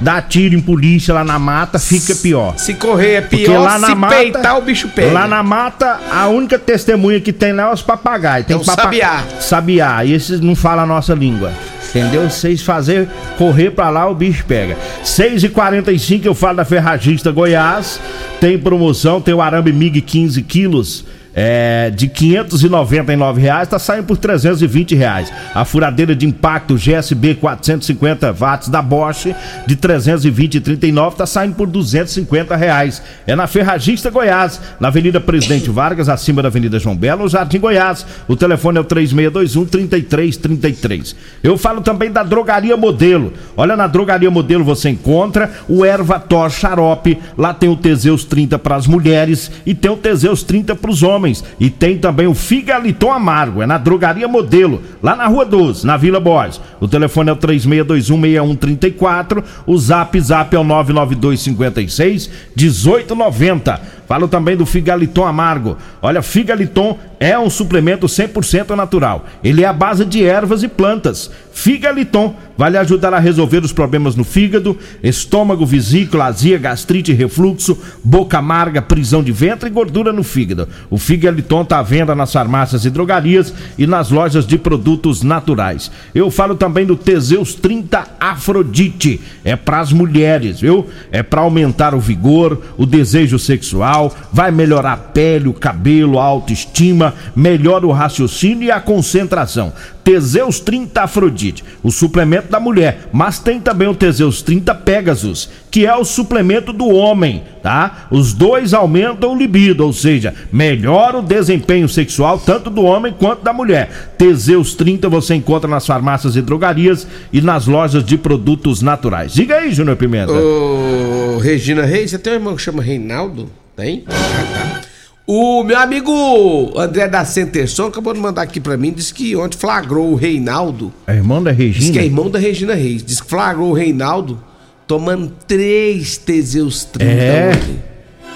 dar 0.00 0.22
tiro 0.22 0.54
em 0.54 0.60
polícia 0.60 1.12
lá 1.12 1.24
na 1.24 1.38
mata, 1.38 1.78
fica 1.78 2.14
pior. 2.14 2.54
Se 2.56 2.74
correr 2.74 3.14
é 3.14 3.20
Porque 3.20 3.44
pior, 3.44 3.60
lá 3.60 3.78
na 3.78 3.88
se 3.88 3.94
mata, 3.94 4.16
peitar 4.16 4.58
o 4.58 4.62
bicho 4.62 4.88
pega. 4.88 5.12
Lá 5.12 5.28
na 5.28 5.42
mata, 5.42 6.00
a 6.10 6.28
única 6.28 6.58
testemunha 6.58 7.20
que 7.20 7.32
tem 7.32 7.52
lá 7.52 7.70
é 7.70 7.72
os 7.72 7.82
papagaios. 7.82 8.46
Tem 8.46 8.56
É 8.56 8.58
o 8.58 8.64
sabiá. 8.64 9.24
Sabiá. 9.40 10.04
E 10.04 10.12
esses 10.12 10.40
não 10.40 10.54
falam 10.54 10.84
a 10.84 10.86
nossa 10.86 11.14
língua. 11.14 11.52
Entendeu? 11.90 12.30
Vocês 12.30 12.62
fazer 12.62 13.08
correr 13.36 13.70
pra 13.70 13.90
lá, 13.90 14.08
o 14.08 14.14
bicho 14.14 14.44
pega. 14.46 14.76
6h45 15.04 16.24
eu 16.24 16.34
falo 16.34 16.58
da 16.58 16.64
Ferragista 16.64 17.32
Goiás. 17.32 18.00
Tem 18.40 18.58
promoção, 18.58 19.20
tem 19.20 19.34
o 19.34 19.42
arame 19.42 19.72
MIG 19.72 20.00
15 20.00 20.42
quilos. 20.42 21.04
É, 21.34 21.90
de 21.90 22.08
599 22.08 23.40
reais 23.40 23.68
tá 23.68 23.78
saindo 23.78 24.04
por 24.04 24.16
320 24.16 24.94
reais. 24.94 25.32
A 25.54 25.64
furadeira 25.64 26.14
de 26.14 26.26
impacto 26.26 26.76
GSB 26.76 27.36
450 27.36 28.32
watts 28.32 28.68
da 28.68 28.82
Bosch 28.82 29.34
de 29.66 29.76
320 29.76 30.56
e 30.56 30.60
39 30.60 31.16
tá 31.16 31.26
saindo 31.26 31.54
por 31.54 31.68
250 31.68 32.56
reais. 32.56 33.02
É 33.26 33.36
na 33.36 33.46
Ferragista 33.46 34.10
Goiás, 34.10 34.60
na 34.80 34.88
Avenida 34.88 35.20
Presidente 35.20 35.70
Vargas, 35.70 36.08
acima 36.08 36.42
da 36.42 36.48
Avenida 36.48 36.78
João 36.78 36.96
Belo, 36.96 37.28
Jardim 37.28 37.60
Goiás. 37.60 38.04
O 38.26 38.34
telefone 38.34 38.78
é 38.78 38.80
o 38.80 38.84
3621 38.84 39.66
3333. 39.66 41.16
Eu 41.42 41.56
falo 41.56 41.80
também 41.80 42.10
da 42.10 42.22
Drogaria 42.22 42.76
Modelo. 42.76 43.32
Olha 43.56 43.76
na 43.76 43.86
Drogaria 43.86 44.30
Modelo 44.30 44.64
você 44.64 44.88
encontra 44.88 45.50
o 45.68 45.84
Ervator 45.84 46.50
Xarope. 46.50 47.18
Lá 47.38 47.54
tem 47.54 47.68
o 47.68 47.76
Teseus 47.76 48.24
30 48.24 48.58
para 48.58 48.76
as 48.76 48.86
mulheres 48.86 49.50
e 49.64 49.74
tem 49.74 49.90
o 49.90 49.96
Teseus 49.96 50.42
30 50.42 50.74
para 50.74 50.90
os 50.90 51.02
homens. 51.02 51.19
E 51.58 51.70
tem 51.70 51.98
também 51.98 52.26
o 52.26 52.34
Figaliton 52.34 53.12
Amargo. 53.12 53.62
É 53.62 53.66
na 53.66 53.78
Drogaria 53.78 54.28
Modelo, 54.28 54.82
lá 55.02 55.16
na 55.16 55.26
Rua 55.26 55.44
12, 55.44 55.86
na 55.86 55.96
Vila 55.96 56.20
Borges. 56.20 56.60
O 56.80 56.88
telefone 56.88 57.30
é 57.30 57.32
o 57.32 57.36
36216134. 57.36 59.42
O 59.66 59.78
Zap 59.78 60.20
Zap 60.20 60.54
é 60.54 60.58
o 60.58 60.64
99256 60.64 62.30
1890. 62.56 63.99
Falo 64.10 64.26
também 64.26 64.56
do 64.56 64.66
Figaliton 64.66 65.24
Amargo. 65.24 65.76
Olha, 66.02 66.20
Figaliton 66.20 66.98
é 67.20 67.38
um 67.38 67.48
suplemento 67.48 68.08
100% 68.08 68.74
natural. 68.74 69.24
Ele 69.44 69.62
é 69.62 69.68
a 69.68 69.72
base 69.72 70.04
de 70.04 70.24
ervas 70.24 70.64
e 70.64 70.68
plantas. 70.68 71.30
Figaliton 71.52 72.34
vai 72.56 72.70
lhe 72.70 72.76
ajudar 72.76 73.14
a 73.14 73.18
resolver 73.18 73.64
os 73.64 73.72
problemas 73.72 74.16
no 74.16 74.24
fígado, 74.24 74.76
estômago, 75.02 75.64
vesícula, 75.64 76.26
azia, 76.26 76.58
gastrite, 76.58 77.12
refluxo, 77.12 77.78
boca 78.02 78.38
amarga, 78.38 78.82
prisão 78.82 79.22
de 79.22 79.32
ventre 79.32 79.68
e 79.68 79.72
gordura 79.72 80.12
no 80.12 80.22
fígado. 80.22 80.68
O 80.90 80.98
Figaliton 80.98 81.62
está 81.62 81.78
à 81.78 81.82
venda 81.82 82.14
nas 82.14 82.32
farmácias 82.32 82.84
e 82.84 82.90
drogarias 82.90 83.54
e 83.78 83.86
nas 83.86 84.10
lojas 84.10 84.46
de 84.46 84.58
produtos 84.58 85.22
naturais. 85.22 85.90
Eu 86.14 86.30
falo 86.30 86.54
também 86.54 86.84
do 86.84 86.96
Teseus 86.96 87.54
30 87.54 88.06
Afrodite. 88.18 89.20
É 89.44 89.56
para 89.56 89.80
as 89.80 89.92
mulheres, 89.92 90.60
viu? 90.60 90.86
É 91.12 91.22
para 91.22 91.42
aumentar 91.42 91.94
o 91.94 92.00
vigor, 92.00 92.60
o 92.76 92.84
desejo 92.84 93.38
sexual, 93.38 93.99
vai 94.32 94.50
melhorar 94.50 94.92
a 94.92 94.96
pele, 94.96 95.48
o 95.48 95.52
cabelo, 95.52 96.18
a 96.18 96.24
autoestima, 96.24 97.14
melhora 97.34 97.86
o 97.86 97.92
raciocínio 97.92 98.68
e 98.68 98.70
a 98.70 98.80
concentração. 98.80 99.72
Teseus 100.04 100.60
30 100.60 101.02
Afrodite, 101.02 101.64
o 101.82 101.90
suplemento 101.90 102.50
da 102.50 102.58
mulher, 102.58 103.08
mas 103.12 103.38
tem 103.38 103.60
também 103.60 103.86
o 103.86 103.94
Teseus 103.94 104.42
30 104.42 104.74
Pegasus, 104.76 105.48
que 105.70 105.86
é 105.86 105.94
o 105.94 106.04
suplemento 106.04 106.72
do 106.72 106.88
homem, 106.88 107.44
tá? 107.62 108.08
Os 108.10 108.32
dois 108.32 108.72
aumentam 108.72 109.32
o 109.32 109.38
libido, 109.38 109.84
ou 109.84 109.92
seja, 109.92 110.34
melhora 110.50 111.18
o 111.18 111.22
desempenho 111.22 111.88
sexual 111.88 112.38
tanto 112.38 112.70
do 112.70 112.82
homem 112.82 113.14
quanto 113.16 113.42
da 113.42 113.52
mulher. 113.52 114.14
Teseus 114.16 114.74
30 114.74 115.08
você 115.08 115.34
encontra 115.34 115.68
nas 115.68 115.86
farmácias 115.86 116.34
e 116.34 116.42
drogarias 116.42 117.06
e 117.32 117.40
nas 117.40 117.66
lojas 117.66 118.04
de 118.04 118.16
produtos 118.16 118.82
naturais. 118.82 119.32
Diga 119.32 119.56
aí, 119.56 119.72
Júnior 119.72 119.96
Pimenta. 119.96 120.32
Ô, 120.32 121.38
Regina 121.38 121.84
Reis, 121.84 122.10
você 122.10 122.18
tem 122.18 122.32
um 122.32 122.36
irmão 122.36 122.56
que 122.56 122.62
chama 122.62 122.82
Reinaldo? 122.82 123.50
Tem? 123.80 124.04
Ah, 124.06 124.12
tá. 124.12 124.80
O 125.26 125.62
meu 125.62 125.78
amigo 125.78 126.78
André 126.78 127.06
da 127.08 127.24
Centerson 127.24 127.86
acabou 127.86 128.12
de 128.12 128.18
mandar 128.20 128.42
aqui 128.42 128.60
pra 128.60 128.76
mim, 128.76 128.92
disse 128.92 129.14
que 129.14 129.34
ontem 129.36 129.56
flagrou 129.56 130.10
o 130.12 130.16
Reinaldo. 130.16 130.92
É 131.06 131.14
irmão 131.14 131.42
da 131.42 131.50
Regina? 131.52 131.78
Diz 131.86 131.90
que 131.90 131.98
é 131.98 132.04
irmão 132.04 132.28
da 132.28 132.38
Regina 132.38 132.74
Reis. 132.74 133.02
Diz 133.02 133.20
que 133.20 133.28
flagrou 133.28 133.70
o 133.70 133.72
Reinaldo 133.72 134.42
tomando 134.86 135.32
três 135.46 136.18
Teseus 136.18 136.84
30 136.84 137.10
É. 137.12 137.50
ontem. 137.50 137.82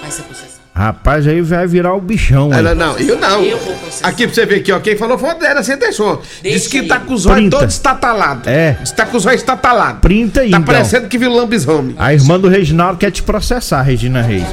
Vai 0.01 0.11
ser. 0.11 0.23
Rapaz, 0.77 1.25
aí 1.25 1.39
vai 1.39 1.65
virar 1.65 1.93
o 1.93 2.01
bichão. 2.01 2.53
Ela, 2.53 2.75
não, 2.75 2.97
eu 2.97 3.17
não. 3.17 3.41
Eu. 3.41 3.57
Aqui 4.03 4.25
pra 4.27 4.35
você 4.35 4.45
ver 4.45 4.55
aqui, 4.55 4.73
ó. 4.73 4.79
Quem 4.81 4.97
falou 4.97 5.17
foi 5.17 5.29
o 5.29 5.31
André 5.31 5.53
da 5.53 5.63
Centerson. 5.63 6.21
Deixa 6.43 6.59
Diz 6.59 6.67
que 6.67 6.79
aí. 6.79 6.87
tá 6.89 6.99
com 6.99 7.13
os 7.13 7.25
olhos 7.25 7.49
todos 7.49 7.73
estatalados. 7.73 8.45
É. 8.45 8.75
Diz 8.81 8.91
que 8.91 8.97
tá 8.97 9.05
com 9.05 9.15
os 9.15 9.25
olhos 9.25 9.39
estatalados. 9.39 10.01
Printa 10.01 10.41
aí, 10.41 10.51
Tá 10.51 10.57
então. 10.57 10.73
parecendo 10.73 11.07
que 11.07 11.17
viu 11.17 11.31
lambisrome. 11.33 11.95
A 11.97 12.13
irmã 12.13 12.37
do 12.37 12.49
Reginaldo 12.49 12.97
quer 12.97 13.09
te 13.09 13.23
processar, 13.23 13.81
Regina 13.83 14.21
Reis. 14.21 14.45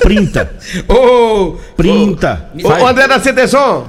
Printa. 0.00 0.50
Ô, 0.88 1.56
Printa. 1.76 2.48
Ô, 2.60 2.68
ô, 2.68 2.86
André 2.88 3.06
da 3.06 3.20
Centerson. 3.20 3.86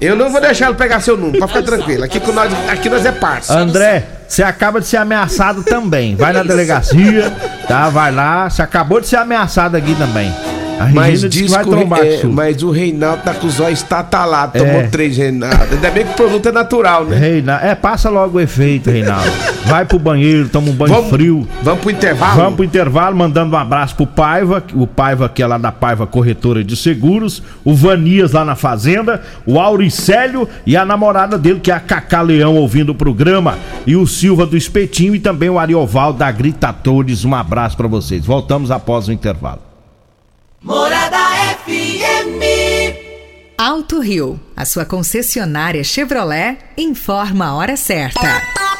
Eu 0.00 0.16
não 0.16 0.30
vou 0.30 0.40
deixar 0.40 0.66
ele 0.66 0.74
pegar 0.74 0.98
seu 1.00 1.16
número, 1.16 1.38
pode 1.38 1.52
ficar 1.52 1.64
tranquilo. 1.64 2.02
Aqui, 2.02 2.18
com 2.18 2.32
nós, 2.32 2.52
aqui 2.68 2.90
nós 2.90 3.06
é 3.06 3.12
parça. 3.12 3.56
André, 3.56 4.04
você 4.26 4.42
acaba 4.42 4.80
de 4.80 4.86
ser 4.88 4.96
ameaçado 4.96 5.62
também. 5.62 6.16
Vai 6.16 6.32
na 6.32 6.42
delegacia, 6.42 7.30
tá? 7.68 7.88
Vai 7.88 8.10
lá. 8.10 8.50
Você 8.50 8.62
acabou 8.62 9.00
de 9.00 9.06
ser 9.06 9.16
ameaçado 9.16 9.76
aqui 9.76 9.94
também. 9.94 10.34
A 10.78 10.84
Regina 10.86 11.00
Mas 11.00 11.20
diz 11.30 11.50
vai 11.52 11.64
trombar 11.64 12.00
é, 12.00 12.02
com 12.02 12.14
isso. 12.14 12.28
mas 12.32 12.62
o 12.62 12.70
Reinaldo 12.70 13.22
tá 13.22 13.32
com 13.34 13.46
os 13.46 13.60
olhos 13.60 13.78
estatalados, 13.80 14.60
É. 14.60 14.64
tomou 14.64 14.90
três 14.90 15.16
Reinaldo. 15.16 15.56
Ainda 15.72 15.90
bem 15.90 16.04
que 16.04 16.10
o 16.10 16.14
produto 16.14 16.48
é 16.48 16.52
natural, 16.52 17.04
né? 17.04 17.16
Reinaldo, 17.16 17.64
é, 17.64 17.74
passa 17.74 18.10
logo 18.10 18.38
o 18.38 18.40
efeito, 18.40 18.90
Reinaldo. 18.90 19.30
Vai 19.66 19.84
pro 19.84 19.98
banheiro, 19.98 20.48
toma 20.48 20.68
um 20.70 20.72
banho 20.72 21.04
frio. 21.04 21.48
Vamos 21.62 21.80
pro 21.80 21.90
intervalo? 21.90 22.36
Vamos 22.36 22.54
pro 22.56 22.64
intervalo, 22.64 23.16
mandando 23.16 23.54
um 23.54 23.58
abraço 23.58 23.94
pro 23.94 24.06
Paiva, 24.06 24.62
o 24.74 24.86
Paiva 24.86 25.28
que 25.28 25.42
é 25.42 25.46
lá 25.46 25.58
da 25.58 25.70
Paiva 25.72 26.06
Corretora 26.06 26.62
de 26.64 26.76
Seguros, 26.76 27.42
o 27.64 27.74
Vanias 27.74 28.32
lá 28.32 28.44
na 28.44 28.56
Fazenda, 28.56 29.22
o 29.46 29.58
Auricélio 29.60 30.48
e 30.66 30.76
a 30.76 30.84
namorada 30.84 31.38
dele, 31.38 31.60
que 31.60 31.70
é 31.70 31.74
a 31.74 31.80
Cacá 31.80 32.20
Leão, 32.20 32.56
ouvindo 32.56 32.90
o 32.90 32.94
programa, 32.94 33.56
e 33.86 33.96
o 33.96 34.06
Silva 34.06 34.44
do 34.44 34.56
Espetinho 34.56 35.14
e 35.14 35.20
também 35.20 35.48
o 35.48 35.58
Arioval 35.58 36.12
da 36.12 36.30
Gritatores. 36.30 37.24
Um 37.24 37.34
abraço 37.34 37.76
pra 37.76 37.86
vocês. 37.88 38.24
Voltamos 38.26 38.70
após 38.70 39.08
o 39.08 39.12
intervalo. 39.12 39.60
Morada 40.64 41.18
FM. 41.66 42.40
Alto 43.58 44.00
Rio, 44.00 44.40
a 44.56 44.64
sua 44.64 44.86
concessionária 44.86 45.84
Chevrolet, 45.84 46.56
informa 46.78 47.48
a 47.48 47.54
hora 47.54 47.76
certa. 47.76 48.73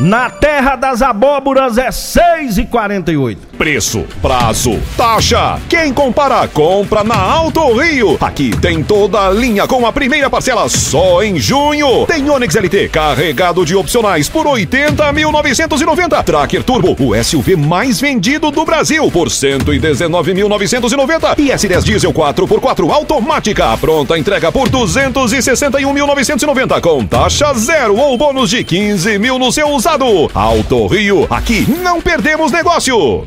Na 0.00 0.28
terra 0.28 0.74
das 0.74 1.02
abóboras 1.02 1.78
é 1.78 1.92
6 1.92 2.58
e 2.58 2.66
48 2.66 3.54
Preço, 3.56 4.04
prazo, 4.20 4.76
taxa. 4.96 5.60
Quem 5.68 5.92
compara, 5.92 6.48
compra 6.48 7.04
na 7.04 7.16
Alto 7.16 7.74
Rio. 7.74 8.16
Aqui 8.20 8.50
tem 8.60 8.82
toda 8.82 9.20
a 9.20 9.30
linha 9.30 9.68
com 9.68 9.86
a 9.86 9.92
primeira 9.92 10.28
parcela 10.28 10.68
só 10.68 11.22
em 11.22 11.38
junho. 11.38 12.04
Tem 12.06 12.28
Onix 12.28 12.56
LT 12.56 12.88
carregado 12.88 13.64
de 13.64 13.76
opcionais 13.76 14.28
por 14.28 14.46
80.990. 14.46 16.24
Tracker 16.24 16.64
Turbo, 16.64 16.96
o 16.98 17.14
SUV 17.22 17.54
mais 17.54 18.00
vendido 18.00 18.50
do 18.50 18.64
Brasil 18.64 19.08
por 19.12 19.28
119.990. 19.28 21.38
E 21.38 21.50
S10 21.50 21.84
Diesel 21.84 22.12
4x4 22.12 22.90
automática, 22.90 23.76
pronta 23.76 24.18
entrega 24.18 24.50
por 24.50 24.68
261.990 24.68 26.80
com 26.80 27.06
taxa 27.06 27.54
zero 27.54 27.96
ou 27.96 28.18
bônus 28.18 28.50
de 28.50 28.64
15 28.64 29.16
mil 29.20 29.38
no 29.38 29.52
seu 29.52 29.68
usado. 29.84 30.30
Alto 30.32 30.86
Rio, 30.86 31.26
aqui 31.28 31.66
não 31.82 32.00
perdemos 32.00 32.50
negócio. 32.50 33.26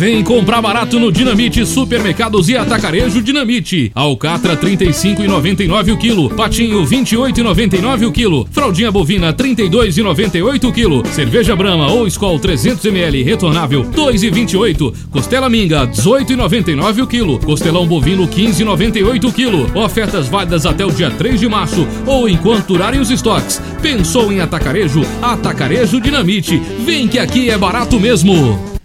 Vem 0.00 0.24
comprar 0.24 0.62
barato 0.62 0.98
no 0.98 1.12
Dinamite 1.12 1.66
Supermercados 1.66 2.48
e 2.48 2.56
Atacarejo 2.56 3.20
Dinamite. 3.20 3.92
Alcatra 3.94 4.56
35,99 4.56 5.92
o 5.92 5.98
quilo, 5.98 6.30
patinho 6.30 6.82
28,99 6.86 8.08
o 8.08 8.10
quilo, 8.10 8.48
fraldinha 8.50 8.90
bovina 8.90 9.30
32,98 9.30 10.64
o 10.64 10.72
quilo, 10.72 11.06
cerveja 11.08 11.54
Brahma 11.54 11.92
ou 11.92 12.06
Skol 12.06 12.38
300 12.38 12.82
ml 12.86 13.22
retornável 13.22 13.84
2,28, 13.90 14.94
costela 15.10 15.50
minga 15.50 15.86
18,99 15.86 17.02
o 17.02 17.06
quilo, 17.06 17.38
costelão 17.38 17.86
bovino 17.86 18.26
15,98 18.26 19.24
o 19.28 19.32
quilo. 19.34 19.78
Ofertas 19.78 20.28
válidas 20.28 20.64
até 20.64 20.82
o 20.82 20.90
dia 20.90 21.10
3 21.10 21.38
de 21.38 21.46
março 21.46 21.86
ou 22.06 22.26
enquanto 22.26 22.68
durarem 22.68 23.00
os 23.00 23.10
estoques. 23.10 23.60
Pensou 23.82 24.32
em 24.32 24.40
atacarejo? 24.40 25.02
Atacarejo 25.20 26.00
Dinamite. 26.00 26.56
Vem 26.86 27.06
que 27.06 27.18
aqui 27.18 27.50
é 27.50 27.58
barato 27.58 28.00
mesmo. 28.00 28.69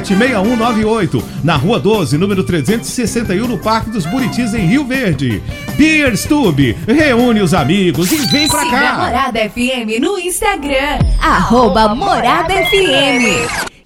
6198 0.00 1.22
na 1.44 1.56
Rua 1.56 1.78
12, 1.78 2.16
número 2.16 2.42
361 2.42 3.46
no 3.46 3.58
Parque 3.58 3.90
dos 3.90 4.06
Buritis 4.06 4.54
em 4.54 4.66
Rio 4.66 4.84
Verde. 4.84 5.42
Beer 5.76 6.16
Stube, 6.16 6.76
reúne 6.86 7.40
os 7.40 7.52
amigos 7.52 8.10
e 8.10 8.16
vem 8.26 8.48
pra 8.48 8.60
Siga 8.60 8.70
cá. 8.70 8.98
Morada 8.98 9.40
FM 9.40 10.00
no 10.00 10.18
Instagram, 10.18 10.98
arroba 11.20 11.94
Morada 11.94 12.54
FM. 12.54 13.81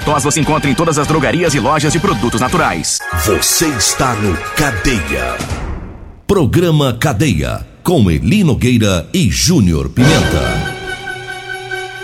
tos 0.00 0.24
você 0.24 0.40
encontra 0.40 0.70
em 0.70 0.74
todas 0.74 0.98
as 0.98 1.06
drogarias 1.06 1.54
e 1.54 1.60
lojas 1.60 1.92
de 1.92 1.98
produtos 1.98 2.40
naturais. 2.40 2.98
Você 3.24 3.66
está 3.66 4.14
no 4.14 4.36
Cadeia. 4.56 5.36
Programa 6.26 6.92
Cadeia. 6.92 7.66
Com 7.82 8.10
Eli 8.10 8.42
Nogueira 8.42 9.08
e 9.14 9.30
Júnior 9.30 9.88
Pimenta. 9.88 10.76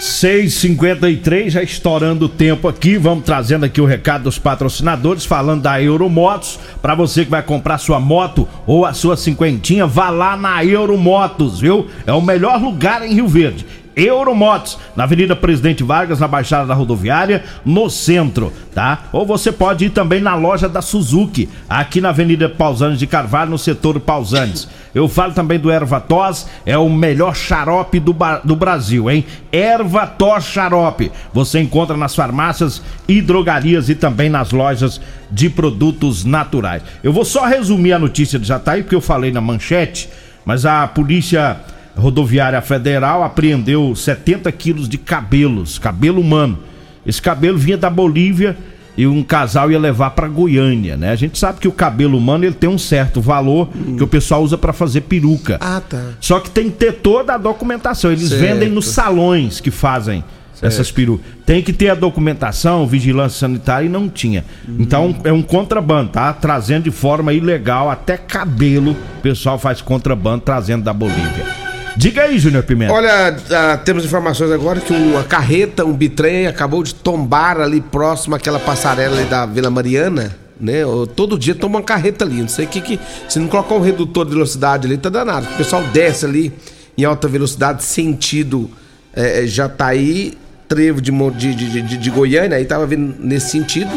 6:53 0.03 1.51
já 1.51 1.63
estourando 1.63 2.25
o 2.25 2.29
tempo 2.29 2.67
aqui, 2.67 2.99
vamos 2.99 3.25
trazendo 3.25 3.65
aqui 3.65 3.81
o 3.81 3.85
recado 3.85 4.25
dos 4.25 4.37
patrocinadores, 4.37 5.25
falando 5.25 5.63
da 5.63 5.81
Euromotos. 5.81 6.59
Para 6.81 6.97
você 6.97 7.25
que 7.25 7.31
vai 7.31 7.41
comprar 7.41 7.79
sua 7.79 8.01
moto 8.01 8.49
ou 8.67 8.85
a 8.85 8.93
sua 8.93 9.17
cinquentinha, 9.17 9.87
vá 9.87 10.11
lá 10.11 10.37
na 10.37 10.65
Euromotos, 10.65 11.61
viu? 11.61 11.87
É 12.05 12.13
o 12.13 12.21
melhor 12.21 12.61
lugar 12.61 13.07
em 13.07 13.15
Rio 13.15 13.29
Verde. 13.29 13.65
Euromotos, 13.97 14.79
na 14.97 15.05
Avenida 15.05 15.37
Presidente 15.37 15.83
Vargas, 15.83 16.21
na 16.21 16.29
Baixada 16.29 16.67
da 16.67 16.75
Rodoviária, 16.75 17.45
no 17.65 17.91
centro, 17.91 18.53
tá? 18.75 19.05
Ou 19.13 19.27
você 19.27 19.53
pode 19.53 19.87
ir 19.87 19.91
também 19.91 20.21
na 20.21 20.35
loja 20.35 20.69
da 20.69 20.81
Suzuki, 20.81 21.49
aqui 21.69 22.01
na 22.01 22.11
Avenida 22.11 22.49
Pausanes 22.49 22.99
de 22.99 23.07
Carvalho, 23.07 23.51
no 23.51 23.59
setor 23.59 24.01
Pausanes. 24.01 24.69
Eu 24.95 25.09
falo 25.09 25.33
também 25.33 25.59
do 25.59 25.71
Ervatos, 25.71 26.47
é 26.67 26.77
o 26.77 26.89
melhor 26.89 27.35
xarope 27.35 27.99
do, 27.99 28.15
do 28.45 28.55
Brasil, 28.55 29.11
hein? 29.11 29.25
Ervatos 29.51 30.45
Xarope. 30.45 31.11
Você 31.33 31.61
encontra 31.61 31.97
nas 31.97 32.15
farmácias 32.15 32.83
e 33.09 33.21
drogarias 33.21 33.89
e 33.89 33.95
também 33.95 34.29
nas 34.29 34.53
lojas 34.53 35.01
de 35.31 35.49
produtos 35.49 36.25
naturais. 36.25 36.83
Eu 37.03 37.13
vou 37.13 37.25
só 37.25 37.47
resumir 37.47 37.93
a 37.93 37.99
notícia 37.99 38.39
de 38.39 38.47
Jataí, 38.47 38.83
porque 38.83 38.95
eu 38.95 39.01
falei 39.01 39.33
na 39.33 39.41
manchete, 39.41 40.09
mas 40.45 40.67
a 40.67 40.87
polícia 40.87 41.59
rodoviária 41.97 42.61
federal 42.61 43.23
apreendeu 43.23 43.95
70 43.95 44.51
quilos 44.53 44.89
de 44.89 44.99
cabelos, 44.99 45.79
cabelo 45.79 46.21
humano. 46.21 46.59
Esse 47.05 47.21
cabelo 47.21 47.59
vinha 47.59 47.77
da 47.77 47.91
Bolívia 47.91 48.57
e 48.97 49.07
um 49.07 49.23
casal 49.23 49.71
ia 49.71 49.79
levar 49.79 50.11
para 50.11 50.29
Goiânia, 50.29 50.97
né? 50.97 51.11
A 51.11 51.17
gente 51.17 51.39
sabe 51.39 51.59
que 51.59 51.69
o 51.69 51.73
cabelo 51.73 52.19
humano 52.19 52.45
ele 52.45 52.55
tem 52.55 52.69
um 52.69 52.79
certo 52.79 53.21
valor 53.21 53.69
hum. 53.75 53.97
que 53.97 54.05
o 54.05 54.07
pessoal 54.07 54.43
usa 54.43 54.59
para 54.59 54.73
fazer 54.73 55.03
peruca. 55.03 55.57
Ah, 55.61 55.81
tá. 55.81 56.11
Só 56.21 56.39
que 56.39 56.51
tem 56.51 56.71
que 56.71 56.77
ter 56.77 56.93
toda 56.95 57.35
a 57.35 57.39
documentação. 57.39 58.13
Eles 58.13 58.29
certo. 58.29 58.41
vendem 58.41 58.69
nos 58.69 58.89
salões 58.89 59.61
que 59.61 59.71
fazem 59.71 60.23
certo. 60.53 60.73
essas 60.73 60.91
perucas. 60.91 61.25
Tem 61.47 61.63
que 61.63 61.73
ter 61.73 61.89
a 61.89 61.95
documentação, 61.95 62.87
vigilância 62.87 63.41
sanitária 63.41 63.87
e 63.87 63.89
não 63.89 64.09
tinha. 64.11 64.45
Hum. 64.69 64.77
Então 64.79 65.17
é 65.25 65.33
um 65.33 65.43
contrabando, 65.43 66.11
tá? 66.11 66.33
Trazendo 66.35 66.85
de 66.85 66.91
forma 66.91 67.33
ilegal 67.33 67.91
até 67.91 68.19
cabelo. 68.19 68.93
O 68.93 69.23
pessoal 69.23 69.59
faz 69.59 69.81
contrabando 69.81 70.43
trazendo 70.43 70.85
da 70.85 70.93
Bolívia. 70.93 71.62
Diga 71.97 72.23
aí, 72.23 72.39
Júnior 72.39 72.63
Pimenta. 72.63 72.93
Olha, 72.93 73.37
uh, 73.37 73.85
temos 73.85 74.05
informações 74.05 74.51
agora 74.51 74.81
que 74.81 74.93
uma 74.93 75.25
carreta, 75.25 75.85
um 75.85 75.93
bitrem, 75.93 76.47
acabou 76.47 76.83
de 76.83 76.95
tombar 76.95 77.61
ali 77.61 77.81
próximo 77.81 78.35
àquela 78.35 78.59
passarela 78.59 79.17
ali 79.19 79.27
da 79.29 79.45
Vila 79.45 79.71
Mariana. 79.71 80.37
Né? 80.59 80.83
Todo 81.17 81.39
dia 81.39 81.55
toma 81.55 81.79
uma 81.79 81.85
carreta 81.85 82.25
ali. 82.25 82.41
Não 82.41 82.49
sei 82.49 82.65
o 82.65 82.69
que 82.69 82.81
que. 82.81 83.01
Se 83.29 83.39
não 83.39 83.49
colocar 83.49 83.75
um 83.75 83.81
redutor 83.81 84.25
de 84.25 84.33
velocidade 84.33 84.87
ali, 84.87 84.97
tá 84.97 85.09
danado. 85.09 85.47
O 85.53 85.57
pessoal 85.57 85.83
desce 85.93 86.25
ali 86.25 86.53
em 86.97 87.05
alta 87.05 87.27
velocidade, 87.29 87.83
sentido 87.83 88.71
é, 89.15 89.47
Jataí, 89.47 90.39
trevo 90.69 91.01
de, 91.01 91.11
de, 91.11 91.55
de, 91.55 91.83
de, 91.83 91.97
de 91.99 92.11
Goiânia, 92.11 92.57
aí 92.57 92.65
tava 92.65 92.87
vindo 92.87 93.15
nesse 93.19 93.51
sentido. 93.51 93.91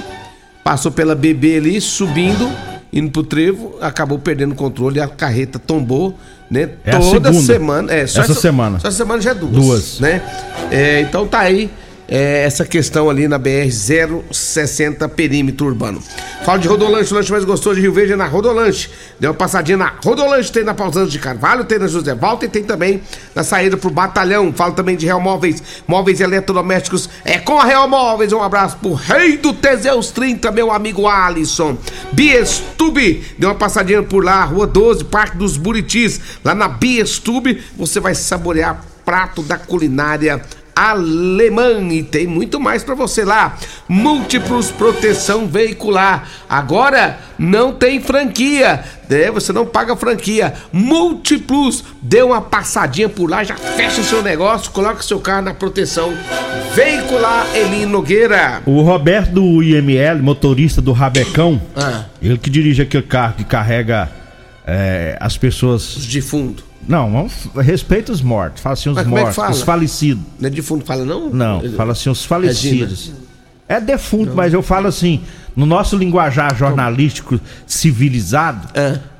Passou 0.63 0.91
pela 0.91 1.13
BB 1.15 1.57
ali, 1.57 1.79
subindo, 1.79 2.49
indo 2.95 3.11
pro 3.11 3.23
trevo, 3.23 3.77
acabou 3.81 4.17
perdendo 4.17 4.53
o 4.53 4.55
controle, 4.55 4.99
a 4.99 5.07
carreta 5.07 5.59
tombou 5.59 6.17
né? 6.49 6.69
É 6.83 6.91
Toda 6.91 7.33
semana. 7.33 7.91
É, 7.91 8.07
só 8.07 8.21
essa, 8.21 8.31
essa, 8.31 8.41
semana. 8.41 8.79
Só 8.79 8.87
essa 8.87 8.97
semana 8.97 9.21
já 9.21 9.31
é 9.31 9.33
duas. 9.33 9.51
Duas. 9.51 9.99
Né? 9.99 10.21
É, 10.71 11.01
então 11.01 11.27
tá 11.27 11.39
aí 11.39 11.69
é, 12.07 12.43
essa 12.43 12.65
questão 12.65 13.09
ali 13.09 13.27
na 13.27 13.37
BR 13.37 13.69
060 14.31 15.07
perímetro 15.09 15.65
urbano. 15.65 16.01
Fala 16.43 16.59
de 16.59 16.67
Rodolanche, 16.67 17.11
o 17.11 17.15
lanche 17.15 17.31
mais 17.31 17.43
gostoso 17.43 17.75
de 17.75 17.81
Rio 17.81 17.93
Verde 17.93 18.13
é 18.13 18.15
na 18.15 18.27
Rodolanche. 18.27 18.89
Deu 19.19 19.31
uma 19.31 19.37
passadinha 19.37 19.77
na 19.77 19.93
Rodolanche, 20.03 20.51
tem 20.51 20.63
na 20.63 20.73
Pausante 20.73 21.11
de 21.11 21.19
Carvalho, 21.19 21.63
tem 21.63 21.79
na 21.79 21.87
José 21.87 22.13
Valta 22.13 22.45
e 22.45 22.49
tem 22.49 22.63
também 22.63 23.01
na 23.33 23.43
saída 23.43 23.75
pro 23.77 23.89
Batalhão. 23.89 24.53
Fala 24.53 24.73
também 24.73 24.95
de 24.95 25.05
Real 25.05 25.19
Móveis, 25.19 25.63
móveis 25.87 26.19
eletrodomésticos. 26.21 27.09
É 27.23 27.39
com 27.39 27.59
a 27.59 27.65
Real 27.65 27.87
Móveis. 27.87 28.31
Um 28.31 28.43
abraço 28.43 28.77
pro 28.77 28.93
rei 28.93 29.37
do 29.37 29.53
Teseus 29.53 30.11
30, 30.11 30.51
meu 30.51 30.71
amigo 30.71 31.07
Alisson. 31.07 31.77
Biestube, 32.11 33.23
deu 33.39 33.49
uma 33.49 33.55
passadinha 33.55 34.03
por 34.03 34.23
lá, 34.23 34.43
Rua 34.43 34.67
12, 34.67 35.05
Parque 35.05 35.37
dos 35.37 35.57
Buritis. 35.57 36.21
Lá 36.43 36.53
na 36.53 36.67
Biestube, 36.67 37.63
você 37.75 37.99
vai 37.99 38.13
saborear 38.13 38.83
prato 39.03 39.41
da 39.41 39.57
culinária 39.57 40.41
alemã 40.75 41.79
e 41.91 42.03
tem 42.03 42.27
muito 42.27 42.59
mais 42.59 42.83
para 42.83 42.93
você 42.93 43.23
lá. 43.23 43.57
Múltiplos 43.87 44.71
proteção 44.71 45.47
veicular. 45.47 46.27
Agora 46.49 47.17
não 47.39 47.71
tem 47.71 48.01
franquia. 48.01 48.83
É, 49.09 49.31
você 49.31 49.53
não 49.53 49.65
paga 49.65 49.95
franquia. 49.95 50.53
Múltiplos, 50.73 51.83
dê 52.01 52.21
uma 52.21 52.41
passadinha 52.41 53.07
por 53.07 53.29
lá, 53.29 53.43
já 53.43 53.55
fecha 53.55 54.01
o 54.01 54.03
seu 54.03 54.21
negócio, 54.21 54.71
coloca 54.71 55.01
seu 55.01 55.19
carro 55.19 55.43
na 55.43 55.53
proteção 55.53 56.13
veicular 56.73 57.45
Eli 57.55 57.85
Nogueira. 57.85 58.61
O 58.65 58.81
Roberto 58.81 59.31
do 59.31 59.63
IML, 59.63 60.21
motorista 60.21 60.81
do 60.81 60.91
Rabecão, 60.91 61.61
ah. 61.75 62.05
ele 62.21 62.37
que 62.37 62.49
dirige 62.49 62.81
aquele 62.81 63.03
carro 63.03 63.35
que 63.37 63.43
carrega 63.43 64.11
é, 64.65 65.17
as 65.21 65.37
pessoas. 65.37 65.95
Os 65.95 66.05
defuntos. 66.05 66.65
Não, 66.87 67.11
vamos, 67.11 67.33
respeita 67.55 68.11
os 68.11 68.21
mortos. 68.21 68.61
Fala 68.61 68.73
assim, 68.73 68.89
os 68.89 68.95
Mas 68.95 69.07
mortos, 69.07 69.37
é 69.37 69.49
os 69.49 69.61
falecidos. 69.61 70.23
Não 70.39 70.47
é 70.47 70.51
defunto 70.51 70.85
fala, 70.85 71.05
não? 71.05 71.29
Não, 71.29 71.61
fala 71.71 71.91
assim, 71.93 72.09
os 72.09 72.23
falecidos. 72.25 73.11
É 73.67 73.81
defunto, 73.81 74.35
mas 74.35 74.53
eu 74.53 74.61
falo 74.61 74.87
assim, 74.87 75.21
no 75.55 75.65
nosso 75.65 75.97
linguajar 75.97 76.55
jornalístico 76.55 77.39
civilizado, 77.65 78.67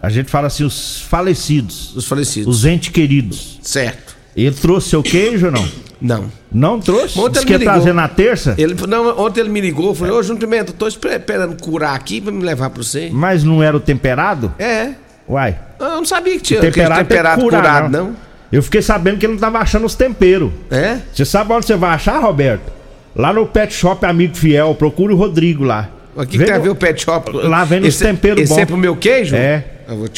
a 0.01 0.09
gente 0.09 0.29
fala 0.29 0.47
assim, 0.47 0.63
os 0.63 1.01
falecidos. 1.01 1.95
Os 1.95 2.05
falecidos. 2.05 2.55
Os 2.55 2.65
entes 2.65 2.89
queridos. 2.89 3.59
Certo. 3.61 4.15
Ele 4.35 4.53
trouxe 4.53 4.89
seu 4.89 5.01
queijo 5.01 5.47
ou 5.47 5.51
não? 5.51 5.67
Não. 6.01 6.25
Não 6.51 6.79
trouxe? 6.79 7.17
Ontem 7.17 7.39
ele 7.39 7.45
que 7.45 7.53
ia 7.53 7.59
trazer 7.59 7.93
na 7.93 8.07
terça? 8.07 8.53
Ele, 8.57 8.75
não, 8.87 9.17
ontem 9.17 9.39
ele 9.39 9.49
me 9.49 9.61
ligou, 9.61 9.95
falou, 9.95 10.19
ô 10.19 10.23
Júnior 10.23 10.41
Pimenta, 10.41 10.73
tô 10.73 10.87
esperando 10.87 11.59
curar 11.61 11.95
aqui 11.95 12.19
pra 12.21 12.31
me 12.31 12.43
levar 12.43 12.69
pra 12.69 12.83
você. 12.83 13.09
Mas 13.11 13.43
não 13.43 13.63
era 13.63 13.75
o 13.75 13.79
temperado? 13.79 14.53
É. 14.59 14.93
Uai. 15.27 15.57
Eu 15.79 15.87
não 15.97 16.05
sabia 16.05 16.33
que 16.35 16.41
tinha 16.43 16.61
temperado, 16.61 16.99
temperado 17.07 17.41
curar, 17.41 17.61
curado, 17.61 17.91
não. 17.91 18.15
Eu 18.51 18.61
fiquei 18.61 18.81
sabendo 18.81 19.17
que 19.17 19.25
ele 19.25 19.33
não 19.33 19.39
tava 19.39 19.57
achando 19.59 19.85
os 19.85 19.95
temperos. 19.95 20.51
É? 20.71 20.99
Você 21.13 21.25
sabe 21.25 21.51
onde 21.51 21.65
você 21.65 21.75
vai 21.75 21.91
achar, 21.91 22.19
Roberto? 22.19 22.71
Lá 23.15 23.33
no 23.33 23.45
Pet 23.45 23.73
Shop 23.73 24.05
Amigo 24.05 24.35
Fiel, 24.35 24.75
procure 24.75 25.13
o 25.13 25.17
Rodrigo 25.17 25.63
lá. 25.63 25.89
O 26.15 26.25
que, 26.25 26.37
que 26.37 26.45
tem 26.45 26.53
a 26.53 26.59
ver 26.59 26.69
o 26.69 26.75
pet 26.75 27.03
shop? 27.03 27.29
Lá 27.33 27.63
os 27.65 27.71
Esse- 27.71 28.05
temperos 28.05 28.41
esse 28.43 28.53
bons. 28.53 28.59
é 28.61 28.65
pro 28.65 28.77
meu 28.77 28.95
queijo? 28.95 29.35
É. 29.35 29.65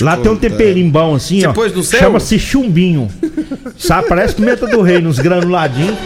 Lá 0.02 0.15
tem 0.15 0.32
um 0.32 0.36
contar. 0.36 0.50
temperinho 0.50 0.91
bom 0.91 1.15
assim, 1.15 1.41
Você 1.74 1.98
ó. 1.98 2.00
Chama-se 2.00 2.38
chumbinho. 2.38 3.10
Sabe, 3.78 4.08
parece 4.08 4.36
pimenta 4.36 4.67
do 4.67 4.82
rei, 4.82 5.00
nos 5.02 5.17
granuladinhos. 5.17 5.98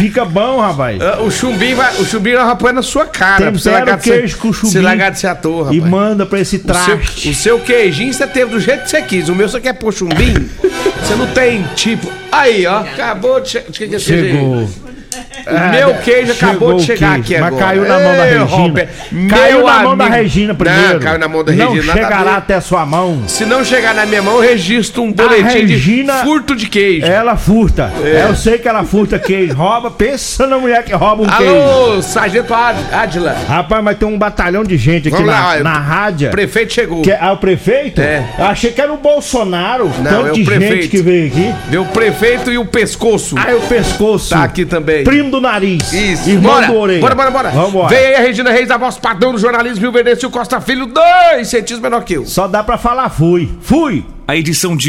Fica 0.00 0.24
bom, 0.24 0.58
rapaz. 0.60 0.98
Ah, 1.00 1.20
O 1.20 1.30
chumbinho 1.30 1.76
vai, 1.76 1.94
o 2.00 2.04
chumbinho 2.06 2.38
nós 2.38 2.58
põe 2.58 2.72
na 2.72 2.82
sua 2.82 3.04
cara. 3.06 3.36
pra 3.36 3.50
você 3.50 3.70
Tempera 3.70 3.96
o 3.96 3.98
queijo 3.98 4.36
com 4.38 4.52
chumbinho. 4.52 4.72
Você 4.72 4.80
largar 4.80 5.10
de 5.10 5.18
ser 5.20 5.26
ator, 5.26 5.64
rapaz. 5.64 5.76
E 5.76 5.80
manda 5.80 6.24
pra 6.24 6.40
esse 6.40 6.56
O 6.56 6.58
seu, 6.60 6.66
traste. 6.66 7.28
o 7.28 7.34
seu 7.34 7.60
queijinho 7.60 8.12
você 8.12 8.26
teve 8.26 8.50
do 8.50 8.58
jeito 8.60 8.84
que 8.84 8.90
você 8.90 9.02
quis. 9.02 9.28
O 9.28 9.34
meu 9.34 9.48
você 9.48 9.60
quer 9.60 9.74
pôr 9.74 9.92
chumbinho? 9.92 10.48
você 11.04 11.14
não 11.16 11.26
tem 11.26 11.62
tipo. 11.74 12.10
Aí, 12.32 12.66
ó. 12.66 12.78
Acabou 12.80 13.40
de 13.40 13.50
chegar. 13.72 13.98
Chegou. 13.98 14.68
O 15.46 15.70
meu 15.70 15.94
queijo 15.96 16.32
acabou 16.32 16.74
de 16.76 16.84
chegar 16.84 17.14
queijo, 17.14 17.20
aqui 17.22 17.38
mas 17.38 17.46
agora. 17.48 17.64
caiu 17.64 17.82
na 17.82 17.98
mão 18.00 18.16
da 18.16 18.26
Ei, 18.26 18.38
Regina. 18.38 18.44
Robert, 18.56 18.88
Caiu 19.28 19.66
na 19.66 19.82
mão 19.82 19.96
da 19.96 20.04
amigo. 20.04 20.20
Regina 20.22 20.54
primeiro. 20.54 20.92
Não, 20.94 21.00
caiu 21.00 21.18
na 21.18 21.28
mão 21.28 21.44
da 21.44 21.52
Não 21.52 21.72
Regina. 21.72 21.92
a 21.92 21.96
chegará 21.96 22.36
até 22.36 22.54
a 22.54 22.60
sua 22.60 22.84
mão. 22.86 23.22
Se 23.26 23.44
não 23.44 23.64
chegar 23.64 23.94
na 23.94 24.06
minha 24.06 24.22
mão, 24.22 24.34
eu 24.36 24.40
registro 24.42 25.02
um 25.02 25.12
boletim 25.12 25.66
Regina- 25.66 26.18
de 26.18 26.22
furto 26.24 26.54
de 26.56 26.66
queijo. 26.68 27.06
Ela 27.06 27.36
furta. 27.36 27.92
É. 28.04 28.26
Eu 28.28 28.34
sei 28.36 28.58
que 28.58 28.68
ela 28.68 28.84
furta 28.84 29.18
queijo. 29.18 29.54
Rouba. 29.54 29.90
Pensa 29.90 30.46
na 30.46 30.58
mulher 30.58 30.84
que 30.84 30.92
rouba 30.92 31.22
um 31.22 31.26
queijo. 31.26 31.52
Alô, 31.54 32.02
Sargento 32.02 32.52
Ad- 32.54 32.78
Adila. 32.92 33.36
Rapaz, 33.48 33.82
mas 33.84 33.96
tem 33.98 34.08
um 34.08 34.18
batalhão 34.18 34.64
de 34.64 34.76
gente 34.76 35.08
aqui 35.08 35.16
Vamos 35.16 35.26
na, 35.32 35.40
lá, 35.54 35.60
na 35.62 35.78
rádio. 35.78 36.28
O 36.28 36.30
prefeito 36.30 36.72
chegou. 36.72 37.02
Que, 37.02 37.12
ah, 37.12 37.32
o 37.32 37.36
prefeito? 37.38 38.00
É. 38.00 38.24
Eu 38.38 38.44
achei 38.46 38.72
que 38.72 38.80
era 38.80 38.92
o 38.92 38.96
Bolsonaro. 38.96 39.84
Não, 39.98 40.04
Tanto 40.04 40.26
é 40.28 40.30
o 40.30 40.34
de 40.34 40.44
prefeito. 40.44 40.74
gente 40.74 40.88
que 40.88 41.02
veio 41.02 41.26
aqui. 41.28 41.54
Deu 41.68 41.82
o 41.82 41.86
prefeito 41.86 42.50
e 42.50 42.58
o 42.58 42.64
pescoço. 42.64 43.34
Ah, 43.38 43.50
é 43.50 43.54
o 43.54 43.60
pescoço. 43.62 44.30
Tá 44.30 44.44
aqui 44.44 44.64
também. 44.64 45.04
Primo 45.04 45.29
do 45.30 45.40
nariz. 45.40 45.92
Isso. 45.92 46.28
Irmão 46.28 46.52
bora. 46.54 46.66
do 46.66 46.76
orelha. 46.76 47.00
Bora, 47.00 47.14
bora, 47.14 47.30
bora. 47.30 47.50
Vambora. 47.50 47.88
Vem 47.88 47.98
aí 47.98 48.14
a 48.16 48.20
Regina 48.20 48.50
Reis, 48.50 48.70
a 48.70 48.76
voz 48.76 48.98
padrão 48.98 49.32
do 49.32 49.38
jornalismo 49.38 49.80
Rio 49.80 49.92
Verde, 49.92 50.22
e 50.22 50.26
o 50.26 50.30
Costa 50.30 50.60
Filho, 50.60 50.86
dois 50.86 51.48
centímetros 51.48 51.80
menor 51.80 52.04
que 52.04 52.14
eu. 52.14 52.26
Só 52.26 52.46
dá 52.46 52.62
pra 52.62 52.76
falar 52.76 53.08
fui. 53.08 53.50
Fui. 53.62 54.04
A 54.26 54.36
edição 54.36 54.72
de 54.72 54.78